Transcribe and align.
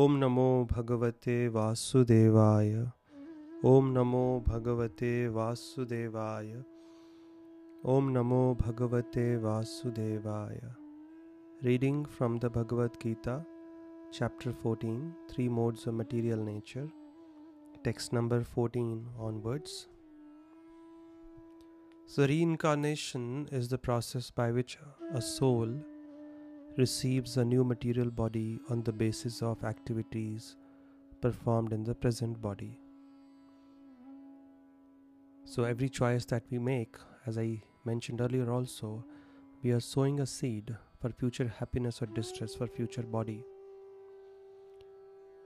ॐ 0.00 0.16
नमो 0.20 0.48
भगवते 0.70 1.34
वासुदेवाय 1.52 2.72
ॐ 3.68 3.86
नमो 3.92 4.24
भगवते 4.48 5.12
वासुदेवाय 5.36 6.50
ॐ 7.92 8.10
नमो 8.16 8.40
भगवते 8.62 9.24
वासुदेवाय 9.44 10.60
Reading 11.62 12.04
from 12.04 12.36
the 12.36 12.50
Bhagavad 12.50 13.00
Gita, 13.00 13.38
chapter 14.12 14.52
14, 14.52 15.14
Three 15.30 15.48
Modes 15.48 15.86
of 15.86 15.94
Material 15.94 16.44
Nature, 16.44 16.86
text 17.82 18.12
number 18.12 18.44
14 18.44 19.06
onwards. 19.18 19.88
So, 22.04 22.26
reincarnation 22.26 23.48
is 23.50 23.68
the 23.68 23.78
process 23.78 24.30
by 24.30 24.50
which 24.52 24.78
a 25.14 25.22
soul 25.22 25.74
receives 26.77 27.37
a 27.37 27.45
new 27.45 27.63
material 27.63 28.09
body 28.09 28.59
on 28.69 28.83
the 28.83 28.91
basis 28.91 29.41
of 29.41 29.63
activities 29.63 30.55
performed 31.21 31.73
in 31.73 31.83
the 31.83 31.93
present 31.93 32.41
body. 32.41 32.79
So, 35.45 35.63
every 35.63 35.89
choice 35.89 36.25
that 36.25 36.43
we 36.49 36.59
make, 36.59 36.95
as 37.25 37.37
I 37.37 37.61
mentioned 37.85 38.21
earlier 38.21 38.51
also, 38.51 39.03
we 39.63 39.71
are 39.71 39.79
sowing 39.79 40.19
a 40.19 40.25
seed 40.25 40.75
for 40.99 41.09
future 41.09 41.53
happiness 41.59 42.01
or 42.01 42.05
distress 42.07 42.55
for 42.55 42.67
future 42.67 43.03
body 43.03 43.43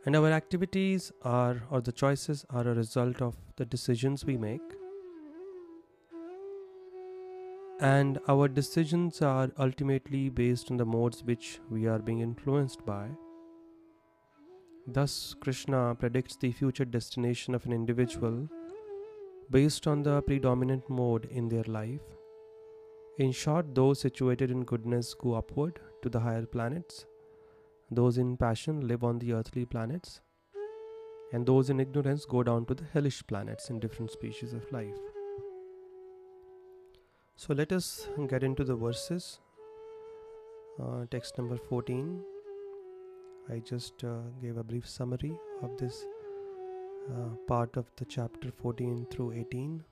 and 0.05 0.15
our 0.15 0.31
activities 0.31 1.11
are 1.23 1.63
or 1.71 1.81
the 1.81 1.91
choices 1.91 2.45
are 2.51 2.67
a 2.67 2.75
result 2.75 3.21
of 3.21 3.35
the 3.57 3.65
decisions 3.65 4.23
we 4.23 4.37
make 4.37 4.61
and 7.81 8.19
our 8.29 8.47
decisions 8.47 9.21
are 9.21 9.51
ultimately 9.59 10.29
based 10.29 10.71
on 10.71 10.77
the 10.77 10.85
modes 10.85 11.23
which 11.23 11.59
we 11.69 11.87
are 11.87 11.99
being 11.99 12.19
influenced 12.21 12.85
by. 12.85 13.09
Thus 14.87 15.35
krishna 15.41 15.95
predicts 15.99 16.37
the 16.37 16.51
future 16.51 16.85
destination 16.85 17.53
of 17.53 17.65
an 17.65 17.73
individual 17.73 18.47
based 19.51 19.87
on 19.87 20.03
the 20.03 20.21
predominant 20.21 20.89
mode 20.89 21.25
in 21.25 21.49
their 21.49 21.63
life. 21.63 22.01
In 23.17 23.31
short, 23.31 23.75
those 23.75 23.99
situated 23.99 24.51
in 24.51 24.63
goodness 24.63 25.13
go 25.13 25.33
upward 25.33 25.79
to 26.01 26.09
the 26.09 26.19
higher 26.19 26.45
planets, 26.45 27.05
those 27.91 28.17
in 28.17 28.37
passion 28.37 28.87
live 28.87 29.03
on 29.03 29.19
the 29.19 29.33
earthly 29.33 29.65
planets, 29.65 30.21
and 31.33 31.45
those 31.45 31.69
in 31.69 31.79
ignorance 31.79 32.25
go 32.25 32.43
down 32.43 32.65
to 32.65 32.73
the 32.73 32.85
hellish 32.93 33.25
planets 33.27 33.69
in 33.69 33.79
different 33.79 34.11
species 34.11 34.53
of 34.53 34.71
life. 34.71 35.14
So 37.37 37.53
let 37.53 37.73
us 37.73 38.07
get 38.29 38.43
into 38.43 38.63
the 38.63 38.75
verses. 38.75 39.39
Uh, 40.81 41.05
text 41.11 41.37
number 41.37 41.57
14. 41.57 42.23
I 43.49 43.59
just 43.59 44.03
uh, 44.05 44.21
gave 44.41 44.55
a 44.57 44.63
brief 44.63 44.87
summary 44.87 45.37
of 45.61 45.77
this 45.77 46.05
uh, 47.11 47.35
part 47.45 47.75
of 47.75 47.91
the 47.97 48.05
chapter 48.05 48.51
14 48.51 49.07
through 49.11 49.33
18. 49.33 49.83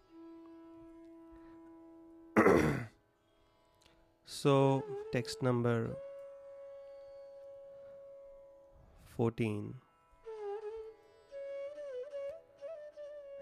So, 4.25 4.83
text 5.11 5.43
number 5.43 5.97
14 9.17 9.75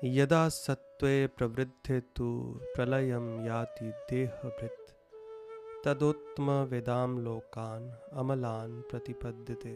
यदा 0.04 0.48
सत्त्वे 0.54 1.14
प्रवृद्धे 1.36 2.00
तु 2.16 2.26
प्रलयं 2.74 3.26
याति 3.46 3.90
देहभृत् 4.10 4.92
तदोत्तमवेदां 5.84 7.10
लोकान् 7.24 7.88
amala'n 8.22 8.72
pratipadzate. 8.90 9.74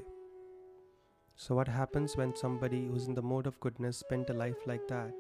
So 1.37 1.55
what 1.55 1.69
happens 1.69 2.17
when 2.17 2.37
somebody 2.37 2.87
who's 2.87 3.07
in 3.07 3.15
the 3.15 3.23
mode 3.23 3.47
of 3.47 3.59
goodness 3.61 3.99
spent 3.99 4.29
a 4.29 4.35
life 4.35 4.67
like 4.67 4.87
that? 4.89 5.13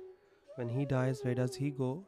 When 0.57 0.69
he 0.69 0.85
dies, 0.85 1.21
where 1.25 1.35
does 1.35 1.57
he 1.57 1.71
go? 1.71 2.05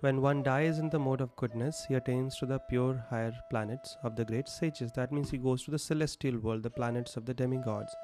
When 0.00 0.20
one 0.20 0.42
dies 0.42 0.78
in 0.78 0.90
the 0.90 0.98
mode 0.98 1.20
of 1.20 1.36
goodness, 1.36 1.84
he 1.88 1.94
attains 1.94 2.36
to 2.38 2.46
the 2.46 2.58
pure 2.58 3.04
higher 3.10 3.32
planets 3.50 3.96
of 4.02 4.16
the 4.16 4.24
great 4.24 4.48
sages. 4.48 4.92
That 4.92 5.12
means 5.12 5.30
he 5.30 5.38
goes 5.38 5.62
to 5.64 5.70
the 5.70 5.78
celestial 5.78 6.38
world, 6.38 6.62
the 6.62 6.70
planets 6.70 7.16
of 7.16 7.24
the 7.26 7.34
demigods, 7.34 7.94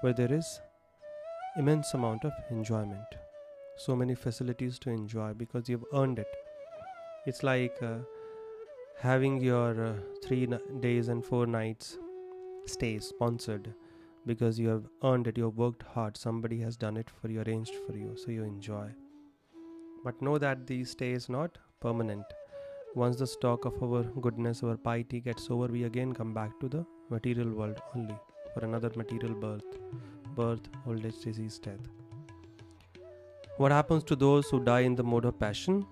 where 0.00 0.12
there 0.12 0.32
is 0.32 0.60
immense 1.56 1.94
amount 1.94 2.24
of 2.24 2.32
enjoyment. 2.50 3.16
So 3.85 3.95
many 3.95 4.13
facilities 4.13 4.77
to 4.79 4.91
enjoy 4.91 5.33
because 5.33 5.67
you've 5.67 5.85
earned 5.91 6.19
it. 6.19 6.27
It's 7.25 7.41
like 7.41 7.77
uh, 7.81 7.95
having 8.99 9.41
your 9.41 9.85
uh, 9.85 9.93
three 10.23 10.47
days 10.81 11.07
and 11.07 11.25
four 11.25 11.47
nights 11.47 11.97
stay 12.67 12.99
sponsored 12.99 13.73
because 14.27 14.59
you 14.59 14.67
have 14.69 14.85
earned 15.03 15.25
it, 15.25 15.37
you 15.37 15.45
have 15.45 15.57
worked 15.57 15.81
hard, 15.81 16.15
somebody 16.15 16.59
has 16.59 16.77
done 16.77 16.95
it 16.95 17.09
for 17.09 17.27
you, 17.29 17.41
arranged 17.41 17.73
for 17.87 17.97
you, 17.97 18.15
so 18.15 18.29
you 18.29 18.43
enjoy. 18.43 18.87
But 20.03 20.21
know 20.21 20.37
that 20.37 20.67
the 20.67 20.83
stay 20.83 21.13
is 21.13 21.27
not 21.27 21.57
permanent. 21.79 22.25
Once 22.93 23.15
the 23.15 23.25
stock 23.25 23.65
of 23.65 23.81
our 23.81 24.03
goodness, 24.03 24.61
our 24.61 24.77
piety 24.77 25.21
gets 25.21 25.49
over, 25.49 25.65
we 25.65 25.85
again 25.85 26.13
come 26.13 26.35
back 26.35 26.59
to 26.59 26.69
the 26.69 26.85
material 27.09 27.49
world 27.49 27.81
only 27.95 28.19
for 28.53 28.63
another 28.63 28.91
material 28.95 29.33
birth, 29.33 29.79
birth, 30.35 30.69
old 30.85 31.03
age, 31.03 31.19
disease, 31.21 31.57
death. 31.57 32.00
What 33.61 33.71
happens 33.71 34.03
to 34.05 34.15
those 34.15 34.49
who 34.49 34.59
die 34.59 34.79
in 34.79 34.95
the 34.95 35.03
mode 35.03 35.25
of 35.25 35.37
passion? 35.37 35.85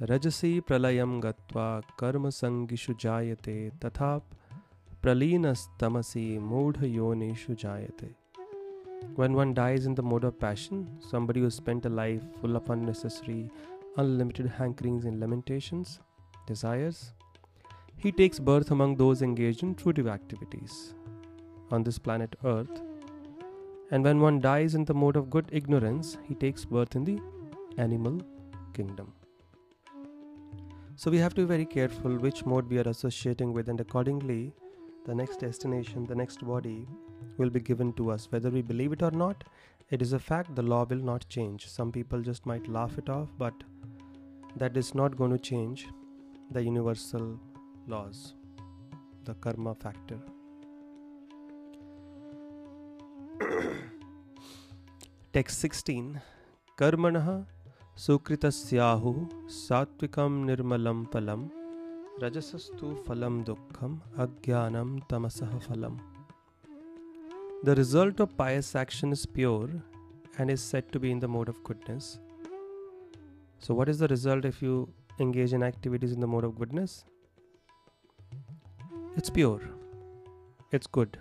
Rajasi 0.00 0.62
pralayam 0.62 1.20
gatva 1.24 1.82
karma 1.98 2.30
sangishu 2.36 2.94
jayate 3.02 3.72
tathap 3.78 4.22
praleenastamasi 5.02 6.24
mudha 6.52 6.88
yonishu 6.94 7.58
jayate. 7.64 8.08
When 9.16 9.34
one 9.34 9.52
dies 9.52 9.84
in 9.84 9.94
the 9.94 10.02
mode 10.02 10.24
of 10.24 10.40
passion, 10.40 10.88
somebody 11.10 11.40
who 11.40 11.50
spent 11.50 11.84
a 11.84 11.90
life 11.90 12.24
full 12.40 12.56
of 12.56 12.70
unnecessary, 12.70 13.50
unlimited 13.98 14.50
hankerings 14.58 15.04
and 15.04 15.20
lamentations, 15.20 16.00
desires, 16.46 17.12
he 17.98 18.10
takes 18.10 18.38
birth 18.38 18.70
among 18.70 18.96
those 18.96 19.20
engaged 19.20 19.62
in 19.62 19.74
fruitive 19.74 20.10
activities 20.10 20.94
on 21.70 21.82
this 21.82 21.98
planet 21.98 22.34
Earth. 22.44 22.85
And 23.90 24.02
when 24.02 24.20
one 24.20 24.40
dies 24.40 24.74
in 24.74 24.84
the 24.84 24.94
mode 24.94 25.16
of 25.16 25.30
good 25.30 25.48
ignorance, 25.52 26.18
he 26.24 26.34
takes 26.34 26.64
birth 26.64 26.96
in 26.96 27.04
the 27.04 27.20
animal 27.78 28.20
kingdom. 28.74 29.12
So 30.96 31.10
we 31.10 31.18
have 31.18 31.34
to 31.34 31.42
be 31.42 31.46
very 31.46 31.66
careful 31.66 32.16
which 32.16 32.44
mode 32.44 32.68
we 32.68 32.78
are 32.78 32.88
associating 32.88 33.52
with, 33.52 33.68
and 33.68 33.80
accordingly, 33.80 34.52
the 35.04 35.14
next 35.14 35.40
destination, 35.40 36.04
the 36.04 36.14
next 36.14 36.44
body 36.44 36.88
will 37.36 37.50
be 37.50 37.60
given 37.60 37.92
to 37.94 38.10
us. 38.10 38.26
Whether 38.30 38.50
we 38.50 38.62
believe 38.62 38.92
it 38.92 39.02
or 39.02 39.10
not, 39.10 39.44
it 39.90 40.02
is 40.02 40.14
a 40.14 40.18
fact, 40.18 40.56
the 40.56 40.62
law 40.62 40.84
will 40.84 40.98
not 40.98 41.28
change. 41.28 41.68
Some 41.68 41.92
people 41.92 42.22
just 42.22 42.44
might 42.44 42.66
laugh 42.66 42.98
it 42.98 43.08
off, 43.08 43.28
but 43.38 43.54
that 44.56 44.76
is 44.76 44.94
not 44.94 45.16
going 45.16 45.30
to 45.30 45.38
change 45.38 45.86
the 46.50 46.62
universal 46.62 47.38
laws, 47.86 48.34
the 49.24 49.34
karma 49.34 49.74
factor. 49.74 50.18
Text 55.36 55.58
16 55.58 56.18
Karmanah 56.78 57.44
sukritasyahu 58.02 59.10
satvikam 59.56 60.38
nirmalam 60.48 61.00
palam 61.14 61.42
rajasastu 62.22 62.92
phalam 63.08 63.44
dukkham 63.48 63.98
agyanam 64.24 64.94
tamasah 65.10 65.50
phalam 65.66 66.00
the 67.68 67.74
result 67.82 68.24
of 68.24 68.34
pious 68.38 68.74
action 68.84 69.12
is 69.12 69.26
pure 69.26 69.68
and 70.38 70.56
is 70.56 70.62
said 70.62 70.90
to 70.90 70.98
be 70.98 71.10
in 71.10 71.20
the 71.20 71.28
mode 71.28 71.50
of 71.50 71.62
goodness. 71.64 72.18
So, 73.58 73.74
what 73.74 73.90
is 73.90 73.98
the 73.98 74.08
result 74.08 74.46
if 74.46 74.62
you 74.62 74.88
engage 75.20 75.52
in 75.52 75.62
activities 75.62 76.12
in 76.12 76.20
the 76.20 76.26
mode 76.26 76.44
of 76.44 76.58
goodness? 76.58 77.04
It's 79.18 79.28
pure, 79.28 79.60
it's 80.72 80.86
good, 80.86 81.18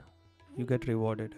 you 0.56 0.66
get 0.66 0.88
rewarded. 0.88 1.36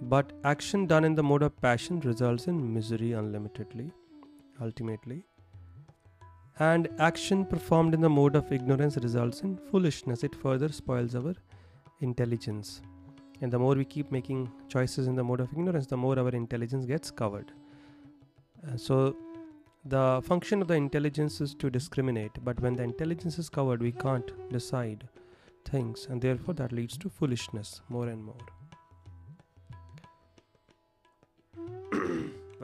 But 0.00 0.32
action 0.44 0.86
done 0.86 1.04
in 1.04 1.14
the 1.14 1.22
mode 1.22 1.42
of 1.42 1.60
passion 1.60 2.00
results 2.00 2.46
in 2.46 2.74
misery 2.74 3.12
unlimitedly, 3.12 3.92
ultimately. 4.60 5.24
And 6.58 6.88
action 6.98 7.44
performed 7.44 7.94
in 7.94 8.00
the 8.00 8.08
mode 8.08 8.36
of 8.36 8.52
ignorance 8.52 8.96
results 8.96 9.40
in 9.40 9.56
foolishness, 9.70 10.22
it 10.22 10.34
further 10.34 10.68
spoils 10.70 11.14
our 11.14 11.34
intelligence. 12.00 12.82
And 13.40 13.52
the 13.52 13.58
more 13.58 13.74
we 13.74 13.84
keep 13.84 14.12
making 14.12 14.50
choices 14.68 15.08
in 15.08 15.16
the 15.16 15.24
mode 15.24 15.40
of 15.40 15.52
ignorance, 15.52 15.86
the 15.86 15.96
more 15.96 16.18
our 16.18 16.28
intelligence 16.28 16.86
gets 16.86 17.10
covered. 17.10 17.50
Uh, 18.66 18.76
so, 18.76 19.16
the 19.84 20.22
function 20.24 20.62
of 20.62 20.68
the 20.68 20.74
intelligence 20.74 21.40
is 21.40 21.54
to 21.56 21.68
discriminate, 21.68 22.32
but 22.42 22.58
when 22.60 22.74
the 22.74 22.82
intelligence 22.82 23.38
is 23.38 23.48
covered, 23.50 23.82
we 23.82 23.92
can't 23.92 24.30
decide 24.50 25.06
things, 25.66 26.06
and 26.08 26.22
therefore 26.22 26.54
that 26.54 26.72
leads 26.72 26.96
to 26.98 27.10
foolishness 27.10 27.82
more 27.88 28.08
and 28.08 28.24
more. 28.24 28.46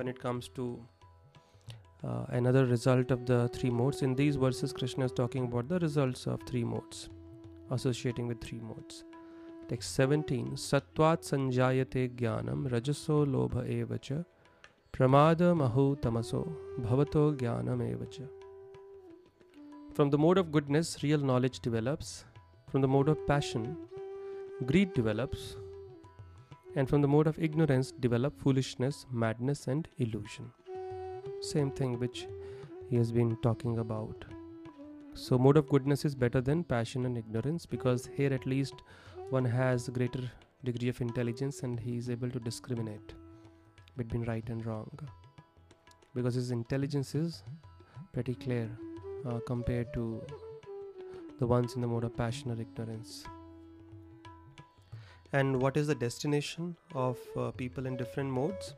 When 0.01 0.09
it 0.09 0.19
comes 0.19 0.49
to 0.57 0.65
uh, 2.03 2.25
another 2.39 2.65
result 2.65 3.11
of 3.11 3.27
the 3.27 3.41
three 3.49 3.69
modes, 3.69 4.01
in 4.01 4.15
these 4.15 4.37
verses, 4.37 4.73
Krishna 4.73 5.05
is 5.05 5.13
talking 5.13 5.45
about 5.45 5.69
the 5.69 5.79
results 5.79 6.27
of 6.27 6.41
three 6.51 6.65
modes, 6.65 7.11
associating 7.71 8.27
with 8.27 8.41
three 8.41 8.61
modes. 8.61 9.05
Text 9.69 9.95
17 9.97 10.57
Satvat 10.69 11.27
sanjayate 11.31 12.03
jnanam 12.23 12.67
rajaso 12.75 13.19
lobha 13.35 13.63
evacha 13.77 14.25
pramada 14.95 15.55
mahu 15.63 15.85
tamaso 16.07 16.43
bhavato 16.87 17.25
jnanam 17.43 17.87
evacha. 17.93 18.27
From 19.95 20.09
the 20.09 20.19
mode 20.27 20.39
of 20.39 20.51
goodness, 20.51 21.03
real 21.03 21.19
knowledge 21.33 21.61
develops. 21.61 22.25
From 22.71 22.81
the 22.81 22.89
mode 22.89 23.11
of 23.11 23.27
passion, 23.27 23.77
greed 24.65 24.95
develops. 24.95 25.57
And 26.77 26.89
from 26.89 27.03
the 27.03 27.09
mode 27.09 27.27
of 27.27 27.39
ignorance, 27.39 27.93
develop 27.93 28.39
foolishness, 28.41 29.07
madness, 29.11 29.67
and 29.67 29.89
illusion. 29.99 30.51
Same 31.41 31.71
thing 31.71 31.99
which 31.99 32.27
he 32.89 32.97
has 32.97 33.11
been 33.11 33.37
talking 33.43 33.79
about. 33.79 34.25
So, 35.15 35.37
mode 35.39 35.57
of 35.57 35.69
goodness 35.69 36.05
is 36.05 36.15
better 36.15 36.41
than 36.41 36.63
passion 36.63 37.07
and 37.07 37.19
ignorance 37.19 37.67
because 37.67 38.09
here 38.17 38.33
at 38.33 38.47
least 38.47 38.75
one 39.31 39.45
has 39.45 39.89
greater 39.89 40.31
degree 40.65 40.89
of 40.89 41.01
intelligence 41.01 41.63
and 41.63 41.81
he 41.81 41.97
is 41.97 42.09
able 42.11 42.31
to 42.31 42.39
discriminate 42.39 43.15
between 43.97 44.25
right 44.25 44.49
and 44.49 44.65
wrong 44.65 44.91
because 46.15 46.35
his 46.35 46.51
intelligence 46.51 47.15
is 47.15 47.43
pretty 48.13 48.35
clear 48.35 48.69
uh, 49.27 49.39
compared 49.47 49.93
to 49.95 50.23
the 51.39 51.47
ones 51.47 51.75
in 51.75 51.81
the 51.81 51.87
mode 51.87 52.05
of 52.05 52.17
passion 52.17 52.51
or 52.51 52.61
ignorance. 52.61 53.25
And 55.33 55.63
what 55.63 55.77
is 55.77 55.87
the 55.87 55.95
destination 55.95 56.77
of 56.95 57.19
uh, 57.37 57.51
people 57.53 57.87
in 57.87 57.97
different 57.97 58.31
modes? 58.31 58.75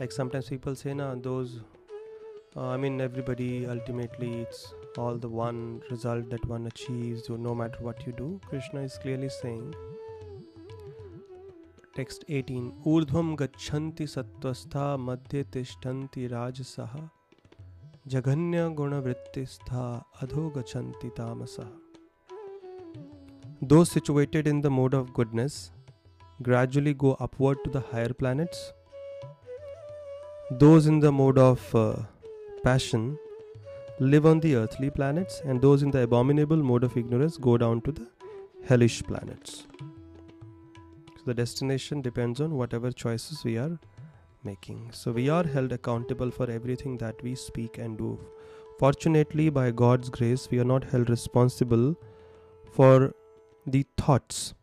Like 0.00 0.10
sometimes 0.10 0.48
people 0.48 0.74
say, 0.74 0.94
"Na 0.94 1.14
those." 1.14 1.60
Uh, 2.56 2.66
I 2.66 2.76
mean, 2.76 3.00
everybody 3.00 3.66
ultimately 3.66 4.30
it's 4.40 4.74
all 4.98 5.16
the 5.16 5.28
one 5.28 5.80
result 5.90 6.28
that 6.30 6.44
one 6.46 6.66
achieves, 6.66 7.30
no 7.30 7.54
matter 7.54 7.78
what 7.80 8.04
you 8.06 8.12
do. 8.12 8.40
Krishna 8.48 8.80
is 8.80 8.98
clearly 8.98 9.28
saying. 9.28 9.74
Text 11.94 12.24
18 12.28 12.72
Urdhvam 12.86 13.36
gachanti 13.36 14.08
sattvastha 14.16 14.86
madhye 15.08 15.44
tishtanti 15.56 16.26
rajasaha 16.34 17.02
jaganya 18.08 18.66
gunavrittistha 18.74 20.04
adho 20.22 20.50
gachanti 20.58 21.14
tamasa. 21.20 21.66
Those 23.64 23.92
situated 23.92 24.48
in 24.48 24.60
the 24.60 24.70
mode 24.70 24.92
of 24.92 25.14
goodness 25.14 25.70
gradually 26.42 26.94
go 26.94 27.16
upward 27.20 27.58
to 27.62 27.70
the 27.70 27.78
higher 27.78 28.12
planets. 28.12 28.72
Those 30.50 30.88
in 30.88 30.98
the 30.98 31.12
mode 31.12 31.38
of 31.38 31.72
uh, 31.72 31.94
passion 32.64 33.16
live 34.00 34.26
on 34.26 34.40
the 34.40 34.56
earthly 34.56 34.90
planets, 34.90 35.42
and 35.44 35.62
those 35.62 35.84
in 35.84 35.92
the 35.92 36.02
abominable 36.02 36.56
mode 36.56 36.82
of 36.82 36.96
ignorance 36.96 37.36
go 37.36 37.56
down 37.56 37.82
to 37.82 37.92
the 37.92 38.08
hellish 38.64 39.00
planets. 39.04 39.68
So 41.16 41.22
the 41.26 41.34
destination 41.34 42.02
depends 42.02 42.40
on 42.40 42.56
whatever 42.56 42.90
choices 42.90 43.44
we 43.44 43.58
are 43.58 43.78
making. 44.42 44.90
So 44.92 45.12
we 45.12 45.28
are 45.28 45.44
held 45.44 45.70
accountable 45.70 46.32
for 46.32 46.50
everything 46.50 46.98
that 46.98 47.22
we 47.22 47.36
speak 47.36 47.78
and 47.78 47.96
do. 47.96 48.18
Fortunately, 48.80 49.50
by 49.50 49.70
God's 49.70 50.10
grace, 50.10 50.48
we 50.50 50.58
are 50.58 50.64
not 50.64 50.82
held 50.82 51.08
responsible 51.08 51.94
for 52.72 53.14
the 53.66 53.86
thoughts, 53.96 54.54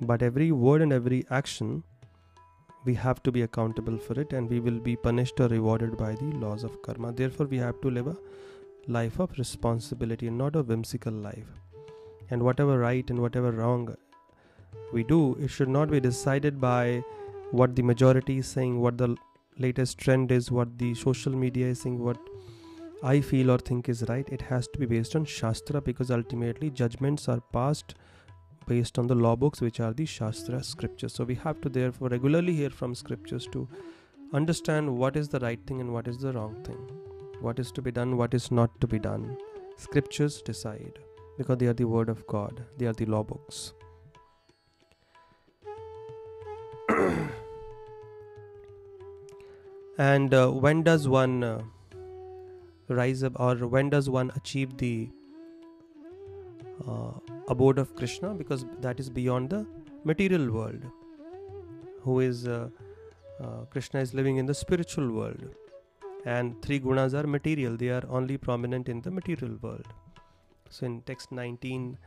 but 0.00 0.22
every 0.22 0.52
word 0.52 0.82
and 0.82 0.92
every 0.92 1.24
action 1.30 1.82
we 2.84 2.94
have 2.94 3.20
to 3.24 3.32
be 3.32 3.42
accountable 3.42 3.98
for 3.98 4.18
it 4.20 4.32
and 4.32 4.48
we 4.48 4.60
will 4.60 4.78
be 4.78 4.94
punished 4.94 5.40
or 5.40 5.48
rewarded 5.48 5.96
by 5.96 6.12
the 6.14 6.30
laws 6.44 6.62
of 6.62 6.80
karma. 6.82 7.12
Therefore, 7.12 7.46
we 7.46 7.58
have 7.58 7.80
to 7.80 7.90
live 7.90 8.06
a 8.06 8.16
life 8.86 9.18
of 9.18 9.36
responsibility 9.38 10.28
and 10.28 10.38
not 10.38 10.54
a 10.54 10.62
whimsical 10.62 11.12
life. 11.12 11.48
And 12.30 12.42
whatever 12.42 12.78
right 12.78 13.08
and 13.10 13.18
whatever 13.18 13.50
wrong 13.50 13.96
we 14.92 15.02
do, 15.02 15.36
it 15.40 15.48
should 15.48 15.68
not 15.68 15.90
be 15.90 15.98
decided 15.98 16.60
by 16.60 17.02
what 17.50 17.74
the 17.74 17.82
majority 17.82 18.38
is 18.38 18.46
saying, 18.46 18.80
what 18.80 18.98
the 18.98 19.16
latest 19.58 19.98
trend 19.98 20.30
is, 20.30 20.50
what 20.50 20.78
the 20.78 20.94
social 20.94 21.32
media 21.32 21.66
is 21.66 21.80
saying, 21.80 21.98
what 21.98 22.18
I 23.02 23.20
feel 23.20 23.50
or 23.50 23.58
think 23.58 23.88
is 23.88 24.04
right. 24.08 24.28
It 24.28 24.42
has 24.42 24.66
to 24.68 24.78
be 24.78 24.86
based 24.86 25.14
on 25.16 25.24
Shastra 25.26 25.80
because 25.82 26.10
ultimately 26.10 26.70
judgments 26.70 27.28
are 27.28 27.40
passed 27.52 27.94
based 28.66 28.98
on 28.98 29.06
the 29.06 29.14
law 29.14 29.36
books, 29.36 29.60
which 29.60 29.80
are 29.80 29.92
the 29.92 30.06
Shastra 30.06 30.62
scriptures. 30.64 31.12
So 31.14 31.24
we 31.24 31.34
have 31.36 31.60
to 31.60 31.68
therefore 31.68 32.08
regularly 32.08 32.54
hear 32.54 32.70
from 32.70 32.94
scriptures 32.94 33.46
to 33.52 33.68
understand 34.32 34.96
what 34.96 35.16
is 35.16 35.28
the 35.28 35.40
right 35.40 35.60
thing 35.66 35.80
and 35.80 35.92
what 35.92 36.08
is 36.08 36.18
the 36.18 36.32
wrong 36.32 36.56
thing, 36.64 36.78
what 37.40 37.58
is 37.58 37.70
to 37.72 37.82
be 37.82 37.90
done, 37.92 38.16
what 38.16 38.32
is 38.34 38.50
not 38.50 38.80
to 38.80 38.86
be 38.86 38.98
done. 38.98 39.36
Scriptures 39.76 40.40
decide 40.42 40.98
because 41.36 41.58
they 41.58 41.66
are 41.66 41.74
the 41.74 41.84
word 41.84 42.08
of 42.08 42.26
God, 42.26 42.64
they 42.78 42.86
are 42.86 42.94
the 42.94 43.04
law 43.06 43.22
books. 43.22 43.74
and 49.98 50.32
uh, 50.32 50.48
when 50.48 50.82
does 50.82 51.06
one 51.06 51.44
uh, 51.44 51.60
rise 52.88 53.22
up 53.22 53.38
or 53.40 53.54
when 53.66 53.90
does 53.90 54.08
one 54.08 54.30
achieve 54.36 54.76
the 54.76 55.08
uh, 56.86 57.12
abode 57.48 57.78
of 57.78 57.94
Krishna 57.96 58.34
because 58.34 58.64
that 58.80 59.00
is 59.00 59.10
beyond 59.10 59.50
the 59.50 59.66
material 60.04 60.50
world. 60.50 60.82
Who 62.02 62.20
is 62.20 62.46
uh, 62.46 62.68
uh, 63.42 63.64
Krishna 63.70 64.00
is 64.00 64.14
living 64.14 64.36
in 64.36 64.46
the 64.46 64.54
spiritual 64.54 65.10
world, 65.10 65.48
and 66.24 66.60
three 66.62 66.78
gunas 66.80 67.14
are 67.14 67.26
material, 67.26 67.76
they 67.76 67.88
are 67.88 68.04
only 68.08 68.36
prominent 68.36 68.88
in 68.88 69.00
the 69.00 69.10
material 69.10 69.58
world. 69.60 69.86
So, 70.70 70.86
in 70.86 71.00
text 71.02 71.32
19 71.32 71.98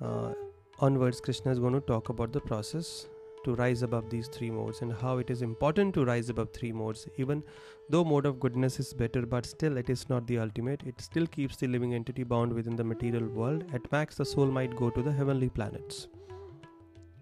uh, 0.00 0.32
onwards, 0.80 1.20
Krishna 1.20 1.52
is 1.52 1.58
going 1.58 1.74
to 1.74 1.80
talk 1.80 2.08
about 2.08 2.32
the 2.32 2.40
process 2.40 3.06
to 3.43 3.55
rise 3.55 3.81
above 3.83 4.09
these 4.09 4.27
three 4.27 4.51
modes 4.51 4.81
and 4.81 4.93
how 5.01 5.17
it 5.17 5.29
is 5.29 5.41
important 5.41 5.93
to 5.93 6.05
rise 6.05 6.29
above 6.29 6.49
three 6.53 6.71
modes 6.71 7.07
even 7.17 7.41
though 7.89 8.03
mode 8.03 8.25
of 8.25 8.39
goodness 8.39 8.79
is 8.79 8.93
better 8.93 9.25
but 9.25 9.45
still 9.45 9.77
it 9.77 9.89
is 9.89 10.09
not 10.09 10.27
the 10.27 10.37
ultimate 10.37 10.83
it 10.85 10.99
still 10.99 11.27
keeps 11.27 11.55
the 11.55 11.67
living 11.67 11.93
entity 11.93 12.23
bound 12.23 12.51
within 12.51 12.75
the 12.75 12.83
material 12.83 13.27
world 13.27 13.63
at 13.73 13.91
max 13.91 14.15
the 14.15 14.25
soul 14.25 14.47
might 14.47 14.75
go 14.75 14.89
to 14.89 15.01
the 15.01 15.11
heavenly 15.11 15.49
planets 15.49 16.07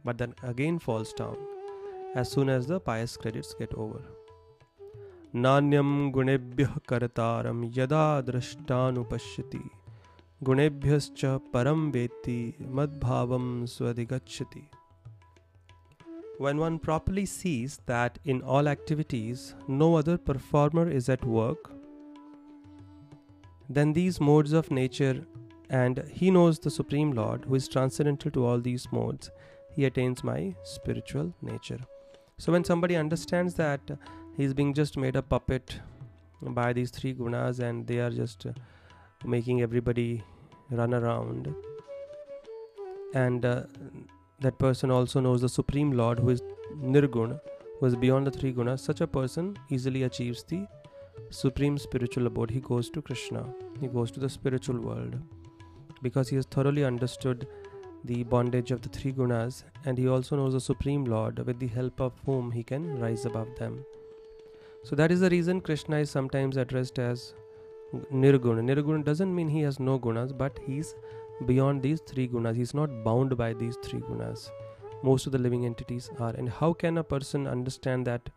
but 0.03 0.17
then 0.17 0.33
again 0.44 0.79
falls 0.79 1.13
down 1.13 1.38
as 2.15 2.31
soon 2.31 2.49
as 2.49 2.67
the 2.67 2.79
pious 2.79 3.15
credits 3.15 3.53
get 3.53 3.73
over 3.75 4.01
नान्यं 5.44 5.89
गुणेभ्यः 6.15 6.75
कर्तारं 6.89 7.59
यदा 7.77 8.03
द्रष्टानुपश्यति 8.27 9.59
गुणेभ्यश्च 10.47 11.25
परं 11.53 11.81
वेत्ति 11.91 12.38
मद्भावं 12.77 13.65
स्वधिगच्छति 13.73 14.63
when 16.38 16.58
one 16.58 16.79
properly 16.79 17.27
sees 17.27 17.81
that 17.86 18.19
in 18.24 18.43
all 18.43 18.69
activities 18.69 19.55
no 19.69 19.94
other 19.96 20.17
performer 20.19 20.89
is 20.89 21.08
at 21.08 21.24
work, 21.24 21.70
then 23.69 23.93
these 23.93 24.20
modes 24.20 24.53
of 24.53 24.70
nature 24.70 25.24
and 25.70 26.05
he 26.10 26.31
knows 26.31 26.58
the 26.58 26.70
Supreme 26.70 27.12
Lord 27.12 27.44
who 27.46 27.55
is 27.55 27.69
transcendental 27.69 28.31
to 28.32 28.44
all 28.44 28.60
these 28.60 28.91
modes, 28.93 29.31
he 29.74 29.84
attains 29.84 30.22
my 30.22 30.55
spiritual 30.62 31.32
nature. 31.41 31.79
So 32.39 32.53
when 32.53 32.65
somebody 32.65 32.96
understands 32.96 33.55
that 33.55 33.81
he's 34.36 34.53
being 34.53 34.74
just 34.74 34.96
made 34.96 35.17
a 35.17 35.22
puppet 35.22 35.81
by 36.43 36.72
these 36.72 36.91
three 36.91 37.15
gunas 37.15 37.60
and 37.60 37.86
they 37.86 38.01
are 38.01 38.10
just 38.10 38.46
making 39.24 39.62
everybody 39.62 40.22
run 40.70 40.93
around 40.93 41.55
and 43.15 43.44
uh, 43.44 43.62
that 44.43 44.58
person 44.58 44.91
also 44.91 45.20
knows 45.20 45.41
the 45.41 45.49
Supreme 45.49 45.93
Lord 45.93 46.19
who 46.19 46.31
is 46.31 46.43
Nirguna, 46.77 47.41
who 47.81 47.87
is 47.87 47.96
beyond 47.96 48.27
the 48.27 48.31
three 48.31 48.53
gunas, 48.53 48.81
such 48.81 49.01
a 49.01 49.06
person 49.06 49.56
easily 49.70 50.03
achieves 50.05 50.43
the 50.44 50.67
supreme 51.31 51.79
spiritual 51.79 52.27
abode. 52.27 52.51
He 52.51 52.61
goes 52.61 52.91
to 52.91 53.03
Krishna, 53.03 53.44
he 53.81 53.89
goes 53.89 54.11
to 54.13 54.20
the 54.20 54.29
spiritual 54.29 54.81
world 54.81 55.17
because 56.03 56.29
he 56.29 56.37
has 56.37 56.46
thoroughly 56.46 56.84
understood 56.84 57.46
the 58.05 58.25
bondage 58.25 58.72
of 58.72 58.82
the 58.82 58.89
three 58.89 59.13
gunas 59.13 59.63
and 59.84 59.96
he 59.96 60.08
also 60.08 60.37
knows 60.37 60.55
the 60.55 60.61
Supreme 60.61 61.05
Lord 61.05 61.39
with 61.46 61.61
the 61.61 61.69
help 61.69 62.01
of 62.01 62.13
whom 62.27 62.51
he 62.51 62.65
can 62.65 62.99
rise 63.01 63.25
above 63.25 63.49
them. 63.58 63.84
So 64.82 64.96
that 64.96 65.13
is 65.13 65.20
the 65.20 65.31
reason 65.31 65.61
Krishna 65.61 65.99
is 65.99 66.11
sometimes 66.11 66.56
addressed 66.56 66.99
as 66.99 67.34
Nirguna. 68.13 68.63
Nirguna 68.63 69.05
doesn't 69.05 69.32
mean 69.32 69.49
he 69.49 69.61
has 69.61 69.79
no 69.79 69.99
gunas, 69.99 70.37
but 70.37 70.58
he's 70.67 70.94
beyond 71.46 71.82
these 71.82 72.01
three 72.01 72.29
gunas. 72.29 72.56
He's 72.56 72.75
not 72.75 73.05
bound 73.05 73.37
by 73.37 73.53
these 73.53 73.77
three 73.82 74.01
gunas. 74.01 74.51
Most 75.03 75.27
of 75.27 75.32
the 75.32 75.39
living 75.39 75.67
entities 75.67 76.11
are. 76.19 76.31
And 76.31 76.49
how 76.49 76.72
can 76.72 76.99
a 76.99 77.05
person 77.05 77.46
understand 77.46 78.06
that 78.06 78.31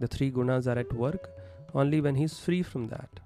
the 0.00 0.06
three 0.06 0.30
gunas 0.30 0.66
are 0.66 0.78
at 0.78 0.92
work? 0.92 1.30
Only 1.74 2.00
when 2.00 2.14
he's 2.14 2.38
free 2.38 2.62
from 2.62 2.86
that. 2.88 3.20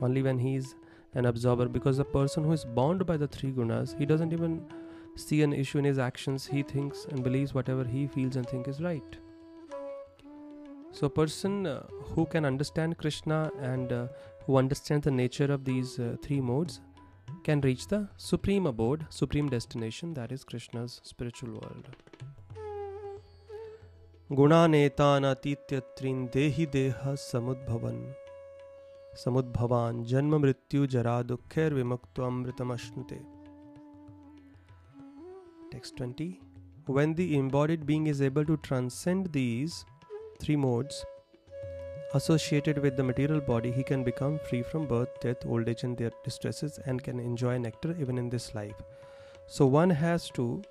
Only 0.00 0.22
when 0.22 0.38
he's 0.38 0.74
an 1.14 1.26
absorber. 1.26 1.68
Because 1.68 1.98
a 1.98 2.04
person 2.04 2.44
who 2.44 2.52
is 2.52 2.64
bound 2.64 3.06
by 3.06 3.16
the 3.16 3.28
three 3.28 3.52
gunas, 3.52 3.96
he 3.98 4.06
doesn't 4.06 4.32
even 4.32 4.64
see 5.16 5.42
an 5.42 5.52
issue 5.52 5.78
in 5.78 5.84
his 5.84 5.98
actions. 5.98 6.46
He 6.46 6.62
thinks 6.62 7.06
and 7.06 7.22
believes 7.22 7.54
whatever 7.54 7.84
he 7.84 8.06
feels 8.06 8.36
and 8.36 8.48
thinks 8.48 8.68
is 8.68 8.80
right. 8.80 9.16
So, 10.90 11.06
a 11.06 11.10
person 11.10 11.66
uh, 11.66 11.86
who 12.14 12.26
can 12.26 12.44
understand 12.44 12.98
Krishna 12.98 13.52
and 13.60 13.92
uh, 13.92 14.06
who 14.46 14.56
understands 14.56 15.04
the 15.04 15.10
nature 15.10 15.52
of 15.52 15.64
these 15.64 16.00
uh, 16.00 16.16
three 16.22 16.40
modes 16.40 16.80
can 17.47 17.61
reach 17.61 17.87
the 17.87 18.07
supreme 18.17 18.65
abode, 18.65 19.05
supreme 19.09 19.49
destination, 19.49 20.13
that 20.13 20.31
is 20.31 20.43
Krishna's 20.43 21.01
spiritual 21.03 21.51
world. 21.51 21.87
गुणानेतानातीत्यत्रीन् 24.31 26.21
देहि 26.33 26.65
देह 26.75 27.01
समुद्भवन् 27.23 27.99
समुद्भवान् 29.23 30.03
जन्म 30.11 30.35
मृत्यु 30.41 30.85
जरा 30.93 31.15
दुःखैर्विमुक्तोऽमृतमश्नुते 31.31 33.19
Text 35.73 35.97
20 35.97 36.27
When 36.87 37.13
the 37.13 37.27
embodied 37.37 37.85
being 37.85 38.07
is 38.07 38.21
able 38.21 38.45
to 38.45 38.57
transcend 38.57 39.31
these 39.33 39.85
three 40.39 40.55
modes 40.55 41.05
associated 42.14 42.78
with 42.78 42.96
the 42.96 43.02
material 43.02 43.40
body, 43.40 43.70
he 43.70 43.82
can 43.82 44.02
become 44.02 44.38
free 44.38 44.62
from 44.62 44.86
birth, 44.86 45.20
death, 45.20 45.44
old 45.46 45.68
age, 45.68 45.84
and 45.84 45.96
their 45.96 46.10
distresses 46.24 46.78
and 46.86 47.02
can 47.02 47.20
enjoy 47.20 47.58
nectar 47.58 47.94
even 48.00 48.18
in 48.18 48.30
this 48.30 48.54
life. 48.54 48.80
So 49.46 49.66
one 49.66 49.90
has 49.90 50.30
to 50.30 50.62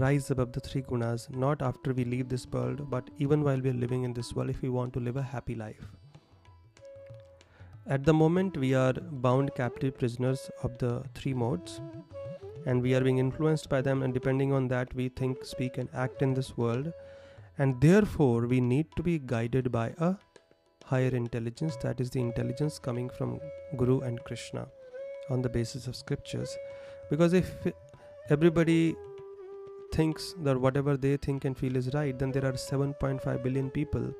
rise 0.00 0.30
above 0.30 0.52
the 0.52 0.60
three 0.60 0.82
gunas 0.82 1.28
not 1.30 1.62
after 1.62 1.92
we 1.92 2.04
leave 2.04 2.28
this 2.28 2.46
world, 2.46 2.90
but 2.90 3.08
even 3.18 3.42
while 3.42 3.60
we 3.60 3.70
are 3.70 3.74
living 3.74 4.04
in 4.04 4.12
this 4.12 4.32
world 4.32 4.50
if 4.50 4.62
we 4.62 4.68
want 4.68 4.92
to 4.94 5.00
live 5.00 5.16
a 5.16 5.22
happy 5.22 5.54
life. 5.54 5.86
At 7.88 8.04
the 8.04 8.12
moment, 8.12 8.56
we 8.56 8.74
are 8.74 8.92
bound 8.92 9.54
captive 9.54 9.96
prisoners 9.96 10.50
of 10.64 10.76
the 10.78 11.04
three 11.14 11.34
modes 11.34 11.80
and 12.66 12.82
we 12.82 12.94
are 12.96 13.00
being 13.00 13.18
influenced 13.18 13.68
by 13.68 13.80
them, 13.80 14.02
and 14.02 14.12
depending 14.12 14.52
on 14.52 14.66
that, 14.68 14.92
we 14.92 15.08
think, 15.08 15.44
speak, 15.44 15.78
and 15.78 15.88
act 15.94 16.20
in 16.20 16.34
this 16.34 16.56
world. 16.56 16.92
And 17.58 17.80
therefore, 17.80 18.48
we 18.48 18.60
need 18.60 18.86
to 18.96 19.04
be 19.04 19.20
guided 19.20 19.70
by 19.70 19.94
a 19.98 20.16
higher 20.86 21.14
intelligence 21.20 21.76
that 21.82 22.00
is 22.00 22.10
the 22.10 22.20
intelligence 22.20 22.78
coming 22.78 23.10
from 23.10 23.40
Guru 23.76 24.00
and 24.00 24.22
Krishna 24.24 24.66
on 25.30 25.42
the 25.42 25.48
basis 25.48 25.86
of 25.88 25.96
scriptures. 25.96 26.56
Because 27.10 27.32
if 27.32 27.50
everybody 28.30 28.94
thinks 29.92 30.34
that 30.42 30.60
whatever 30.60 30.96
they 30.96 31.16
think 31.16 31.44
and 31.44 31.58
feel 31.58 31.76
is 31.76 31.90
right, 31.92 32.16
then 32.18 32.30
there 32.30 32.44
are 32.44 32.52
7.5 32.52 33.42
billion 33.42 33.70
people 33.70 34.14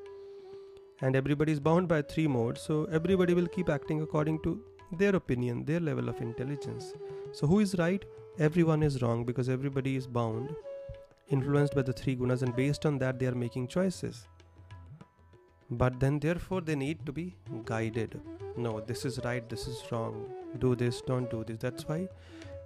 and 1.01 1.15
everybody 1.15 1.51
is 1.51 1.59
bound 1.59 1.87
by 1.87 2.01
three 2.01 2.27
modes, 2.27 2.61
so 2.61 2.85
everybody 2.91 3.33
will 3.33 3.47
keep 3.47 3.69
acting 3.69 4.01
according 4.01 4.41
to 4.41 4.59
their 4.93 5.15
opinion, 5.15 5.63
their 5.63 5.79
level 5.79 6.09
of 6.09 6.19
intelligence. 6.21 6.93
So, 7.33 7.45
who 7.45 7.59
is 7.59 7.75
right? 7.77 8.03
Everyone 8.39 8.81
is 8.81 9.01
wrong 9.01 9.23
because 9.23 9.47
everybody 9.47 9.95
is 9.95 10.07
bound, 10.07 10.55
influenced 11.29 11.75
by 11.75 11.83
the 11.83 11.93
three 11.93 12.15
gunas, 12.15 12.41
and 12.41 12.55
based 12.55 12.85
on 12.85 12.97
that, 12.99 13.19
they 13.19 13.27
are 13.27 13.35
making 13.35 13.67
choices 13.67 14.27
but 15.69 15.99
then 15.99 16.19
therefore 16.19 16.61
they 16.61 16.75
need 16.75 17.05
to 17.05 17.11
be 17.11 17.35
guided. 17.65 18.19
No 18.55 18.79
this 18.79 19.05
is 19.05 19.19
right 19.23 19.47
this 19.49 19.67
is 19.67 19.83
wrong. 19.91 20.25
Do 20.59 20.75
this 20.75 21.01
don't 21.01 21.29
do 21.29 21.43
this. 21.43 21.57
That's 21.59 21.87
why 21.87 22.07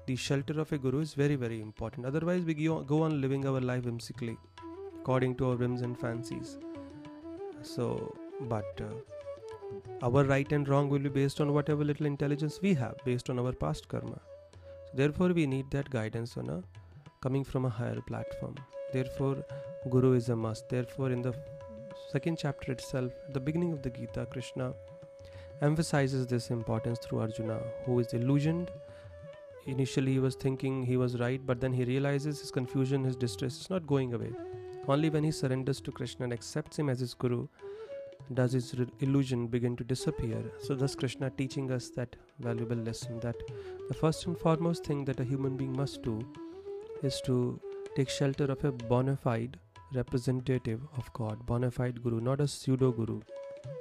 the 0.06 0.16
shelter 0.16 0.60
of 0.60 0.72
a 0.72 0.78
guru 0.78 1.00
is 1.00 1.14
very 1.14 1.36
very 1.36 1.62
important. 1.62 2.06
Otherwise 2.06 2.44
we 2.44 2.54
go 2.54 3.04
on 3.04 3.22
living 3.22 3.46
our 3.48 3.60
life 3.60 3.86
whimsically 3.86 4.38
according 5.00 5.36
to 5.36 5.50
our 5.50 5.56
whims 5.56 5.82
and 5.82 6.00
fancies. 6.00 6.58
So 7.64 8.16
but 8.42 8.82
uh, 8.82 10.06
our 10.06 10.24
right 10.24 10.52
and 10.52 10.68
wrong 10.68 10.90
will 10.90 11.00
be 11.00 11.10
based 11.10 11.42
on 11.42 11.54
whatever 11.54 11.84
little 11.84 12.06
intelligence 12.06 12.60
we 12.62 12.74
have 12.76 12.96
based 13.04 13.30
on 13.30 13.40
our 13.40 13.52
past 13.52 13.88
karma. 13.88 14.20
So 14.86 14.92
therefore 14.94 15.30
we 15.30 15.48
need 15.48 15.72
that 15.72 15.90
guidance 15.90 16.38
on 16.38 16.50
a 16.50 16.62
coming 17.22 17.44
from 17.44 17.66
a 17.66 17.70
higher 17.70 18.02
platform. 18.02 18.56
Therefore 18.94 19.44
guru 19.90 20.14
is 20.14 20.30
a 20.30 20.36
must. 20.36 20.70
Therefore 20.70 21.12
in 21.12 21.22
the 21.22 21.34
second 22.12 22.38
chapter 22.38 22.74
itself, 22.74 23.12
at 23.28 23.34
the 23.34 23.40
beginning 23.40 23.72
of 23.72 23.82
the 23.82 23.90
Gita, 23.90 24.26
Krishna 24.30 24.74
emphasizes 25.62 26.28
this 26.28 26.50
importance 26.50 27.00
through 27.00 27.20
Arjuna, 27.20 27.60
who 27.86 28.00
is 28.00 28.14
illusioned. 28.14 28.70
Initially, 29.66 30.14
he 30.14 30.20
was 30.20 30.36
thinking 30.36 30.84
he 30.84 30.98
was 30.98 31.20
right, 31.20 31.40
but 31.46 31.62
then 31.62 31.72
he 31.72 31.86
realizes 31.86 32.42
his 32.42 32.52
confusion, 32.52 33.06
his 33.06 33.16
distress 33.16 33.62
is 33.62 33.70
not 33.70 33.88
going 33.88 34.14
away. 34.14 34.32
Only 34.88 35.10
when 35.10 35.24
he 35.24 35.32
surrenders 35.32 35.80
to 35.82 35.92
Krishna 35.92 36.26
and 36.26 36.34
accepts 36.34 36.78
him 36.78 36.90
as 36.90 37.00
his 37.00 37.14
guru 37.14 37.48
does 38.34 38.52
his 38.52 38.78
re- 38.78 38.88
illusion 39.00 39.48
begin 39.48 39.78
to 39.78 39.84
disappear. 39.84 40.44
So, 40.60 40.76
thus, 40.76 40.96
Krishna 40.96 41.30
teaching 41.30 41.72
us 41.72 41.90
that 41.92 42.16
valuable 42.40 42.76
lesson 42.76 43.20
that 43.22 43.38
the 43.88 43.94
first 43.94 44.26
and 44.26 44.38
foremost 44.38 44.86
thing 44.86 45.06
that 45.06 45.20
a 45.20 45.24
human 45.24 45.56
being 45.56 45.74
must 45.78 46.02
do 46.02 46.20
is 47.04 47.22
to 47.26 47.60
take 47.96 48.10
shelter 48.10 48.46
of 48.46 48.66
a 48.66 48.72
bona 48.72 49.16
fide 49.16 49.58
representative 49.94 50.82
of 50.98 51.12
God, 51.14 51.46
bona 51.46 51.70
fide 51.72 52.02
guru, 52.04 52.20
not 52.20 52.42
a 52.42 52.48
pseudo 52.48 52.92
guru, 52.92 53.22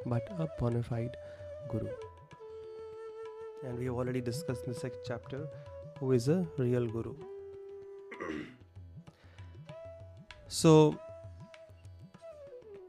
but 0.06 0.22
a 0.38 0.48
bona 0.58 0.82
fide 0.82 1.16
guru. 1.68 1.88
And 3.64 3.78
we 3.78 3.84
have 3.86 3.94
already 3.94 4.20
discussed 4.20 4.64
in 4.66 4.72
the 4.72 4.78
second 4.78 5.00
chapter 5.06 5.46
who 5.98 6.12
is 6.12 6.28
a 6.28 6.46
real 6.56 6.86
guru. 6.86 7.14
so, 10.48 10.98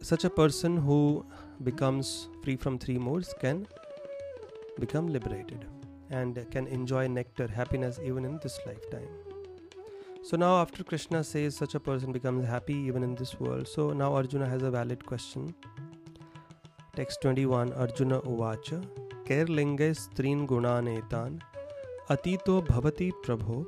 such 0.01 0.23
a 0.23 0.29
person 0.29 0.77
who 0.77 1.25
becomes 1.63 2.29
free 2.43 2.55
from 2.55 2.79
three 2.79 2.97
modes 2.97 3.33
can 3.39 3.67
become 4.79 5.07
liberated 5.07 5.65
and 6.09 6.45
can 6.51 6.67
enjoy 6.67 7.07
nectar, 7.07 7.47
happiness 7.47 7.99
even 8.03 8.25
in 8.25 8.39
this 8.41 8.59
lifetime. 8.65 9.30
So 10.23 10.37
now, 10.37 10.61
after 10.61 10.83
Krishna 10.83 11.23
says 11.23 11.55
such 11.55 11.73
a 11.73 11.79
person 11.79 12.11
becomes 12.11 12.47
happy 12.47 12.75
even 12.75 13.01
in 13.01 13.15
this 13.15 13.39
world, 13.39 13.67
so 13.67 13.91
now 13.91 14.13
Arjuna 14.13 14.47
has 14.47 14.61
a 14.61 14.69
valid 14.69 15.03
question. 15.05 15.55
Text 16.95 17.21
21 17.21 17.73
Arjuna 17.73 18.21
Uvacha 18.21 18.85
Kairlinge 19.25 19.97
Strin 19.97 20.47
Gunanetan 20.47 21.41
Atito 22.09 22.65
Bhavati 22.67 23.11
Prabho 23.23 23.65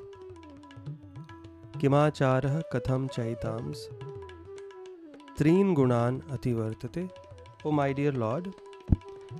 Kimacharah 1.79 2.61
Katham 2.71 3.09
Chaitams 3.09 3.87
Trin 5.37 5.75
Gunan 5.75 6.21
Ativartate 6.25 7.09
O 7.65 7.71
my 7.71 7.93
dear 7.93 8.11
Lord, 8.11 8.53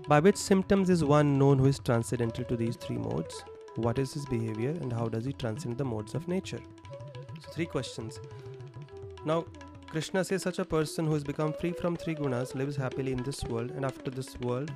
by 0.07 0.19
which 0.19 0.37
symptoms 0.37 0.89
is 0.89 1.03
one 1.03 1.37
known 1.37 1.59
who 1.59 1.65
is 1.65 1.77
transcendental 1.77 2.45
to 2.45 2.55
these 2.55 2.77
three 2.77 2.97
modes? 2.97 3.43
What 3.75 3.99
is 3.99 4.13
his 4.13 4.25
behavior 4.25 4.69
and 4.69 4.93
how 4.93 5.09
does 5.09 5.25
he 5.25 5.33
transcend 5.33 5.77
the 5.77 5.85
modes 5.85 6.15
of 6.15 6.27
nature? 6.27 6.61
Three 7.51 7.65
questions. 7.65 8.19
Now, 9.25 9.45
Krishna 9.87 10.23
says 10.23 10.41
such 10.41 10.59
a 10.59 10.65
person 10.65 11.05
who 11.05 11.13
has 11.13 11.23
become 11.23 11.53
free 11.53 11.71
from 11.71 11.95
three 11.95 12.15
gunas 12.15 12.55
lives 12.55 12.75
happily 12.75 13.11
in 13.11 13.21
this 13.23 13.43
world, 13.43 13.71
and 13.71 13.85
after 13.85 14.09
this 14.09 14.39
world, 14.39 14.71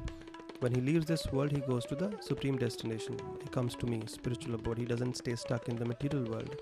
when 0.59 0.73
he 0.73 0.81
leaves 0.81 1.05
this 1.05 1.31
world, 1.31 1.51
he 1.51 1.59
goes 1.59 1.85
to 1.85 1.95
the 1.95 2.11
supreme 2.19 2.57
destination. 2.57 3.17
He 3.41 3.49
comes 3.49 3.75
to 3.75 3.85
me, 3.85 4.01
spiritual 4.07 4.55
abode. 4.55 4.77
He 4.77 4.85
doesn't 4.85 5.17
stay 5.17 5.35
stuck 5.35 5.69
in 5.69 5.75
the 5.75 5.85
material 5.85 6.29
world. 6.29 6.55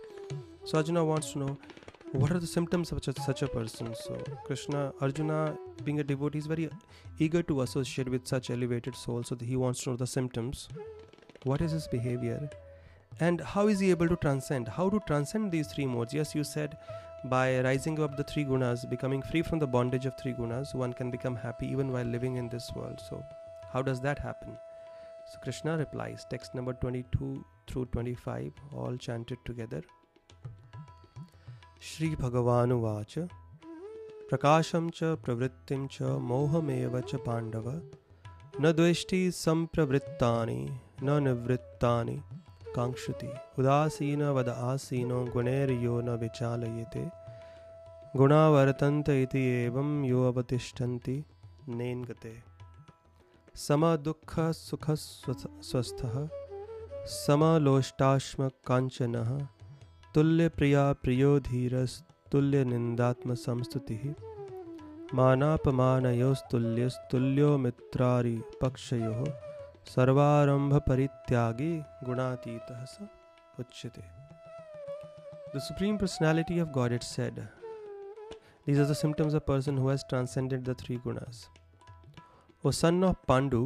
So 0.63 0.77
Arjuna 0.77 1.03
wants 1.03 1.33
to 1.33 1.39
know 1.39 1.57
what 2.11 2.31
are 2.31 2.39
the 2.39 2.47
symptoms 2.47 2.91
of 2.91 3.03
such 3.03 3.17
a, 3.17 3.21
such 3.21 3.41
a 3.41 3.47
person. 3.47 3.93
So 3.93 4.17
Krishna, 4.45 4.93
Arjuna, 5.01 5.57
being 5.83 5.99
a 5.99 6.03
devotee, 6.03 6.39
is 6.39 6.45
very 6.45 6.69
eager 7.19 7.43
to 7.43 7.61
associate 7.61 8.09
with 8.09 8.27
such 8.27 8.49
elevated 8.49 8.95
souls. 8.95 9.27
So 9.27 9.37
he 9.39 9.55
wants 9.55 9.83
to 9.83 9.91
know 9.91 9.95
the 9.95 10.07
symptoms. 10.07 10.67
What 11.43 11.61
is 11.61 11.71
his 11.71 11.87
behavior? 11.87 12.49
and 13.20 13.40
how 13.40 13.66
is 13.68 13.80
he 13.80 13.90
able 13.90 14.08
to 14.08 14.16
transcend 14.16 14.68
how 14.78 14.88
to 14.88 15.00
transcend 15.06 15.52
these 15.52 15.72
three 15.72 15.86
modes 15.86 16.14
yes 16.14 16.34
you 16.34 16.44
said 16.44 16.76
by 17.34 17.60
rising 17.60 18.00
up 18.00 18.16
the 18.16 18.24
three 18.24 18.44
gunas 18.44 18.88
becoming 18.88 19.22
free 19.30 19.42
from 19.42 19.58
the 19.58 19.70
bondage 19.76 20.06
of 20.06 20.16
three 20.20 20.32
gunas 20.32 20.74
one 20.74 20.92
can 21.00 21.10
become 21.10 21.36
happy 21.36 21.66
even 21.66 21.92
while 21.92 22.12
living 22.16 22.36
in 22.36 22.48
this 22.48 22.70
world 22.74 23.00
so 23.08 23.22
how 23.72 23.82
does 23.82 24.00
that 24.00 24.18
happen 24.18 24.56
so 25.32 25.38
krishna 25.42 25.76
replies 25.76 26.26
text 26.30 26.54
number 26.54 26.72
22 26.72 27.44
through 27.68 27.86
25 27.86 28.52
all 28.74 28.96
chanted 29.08 29.48
together 29.50 29.82
Shri 31.88 32.08
भगवानुवाच 32.20 33.14
प्रकाशं 34.30 34.88
च 34.96 35.04
प्रवृत्तिं 35.24 35.86
च 35.94 36.10
मोहमेव 36.30 36.98
च 37.00 37.20
पाण्डव 37.28 37.70
न 38.62 38.72
द्वेष्टि 38.80 39.20
सम्प्रवृत्तानि 39.36 40.58
न 41.02 41.16
निवृत्तानि 41.26 42.18
कांक्षति 42.75 43.29
उदासीन 43.59 44.21
वद 44.37 44.49
आसीनो 44.49 45.19
गुणैर्यो 45.33 45.95
न 46.07 46.09
विचालयते। 46.21 47.03
गुणा 48.17 48.43
वर्तन्त 48.49 49.07
इति 49.09 49.43
एवं 49.63 49.89
यो 50.05 50.19
अवतिष्ठन्ति 50.31 51.17
नेन्गते 51.77 52.33
समदुःख 53.65 54.33
सुख 54.55 54.85
स्वस्थः 54.91 56.15
समलोष्टाश्म 57.15 58.41
काञ्चनः 58.67 59.29
तुल्यप्रिया 60.15 60.83
प्रियो 61.03 61.31
धीरस्तुल्यनिन्दात्मसंस्तुतिः 61.47 64.03
मानापमानयोस्तुल्यस्तुल्यो 65.17 67.49
मित्रारिपक्षयोः 67.65 69.21
सर्वारंभ 69.94 70.74
परित्यागी 70.88 71.72
गुणातीत 72.06 72.72
स 72.88 73.08
उच्यते 73.60 74.02
The 75.52 75.60
Supreme 75.60 75.96
Personality 75.98 76.60
of 76.60 76.70
God, 76.70 76.92
it 76.92 77.02
said, 77.02 77.48
These 78.66 78.78
are 78.78 78.84
the 78.84 78.94
symptoms 78.94 79.34
of 79.34 79.42
a 79.42 79.46
person 79.46 79.76
who 79.76 79.88
has 79.88 80.04
transcended 80.08 80.64
the 80.64 80.74
three 80.74 80.98
gunas. 80.98 81.48
O 82.62 82.70
son 82.70 83.02
of 83.02 83.16
Pandu, 83.26 83.62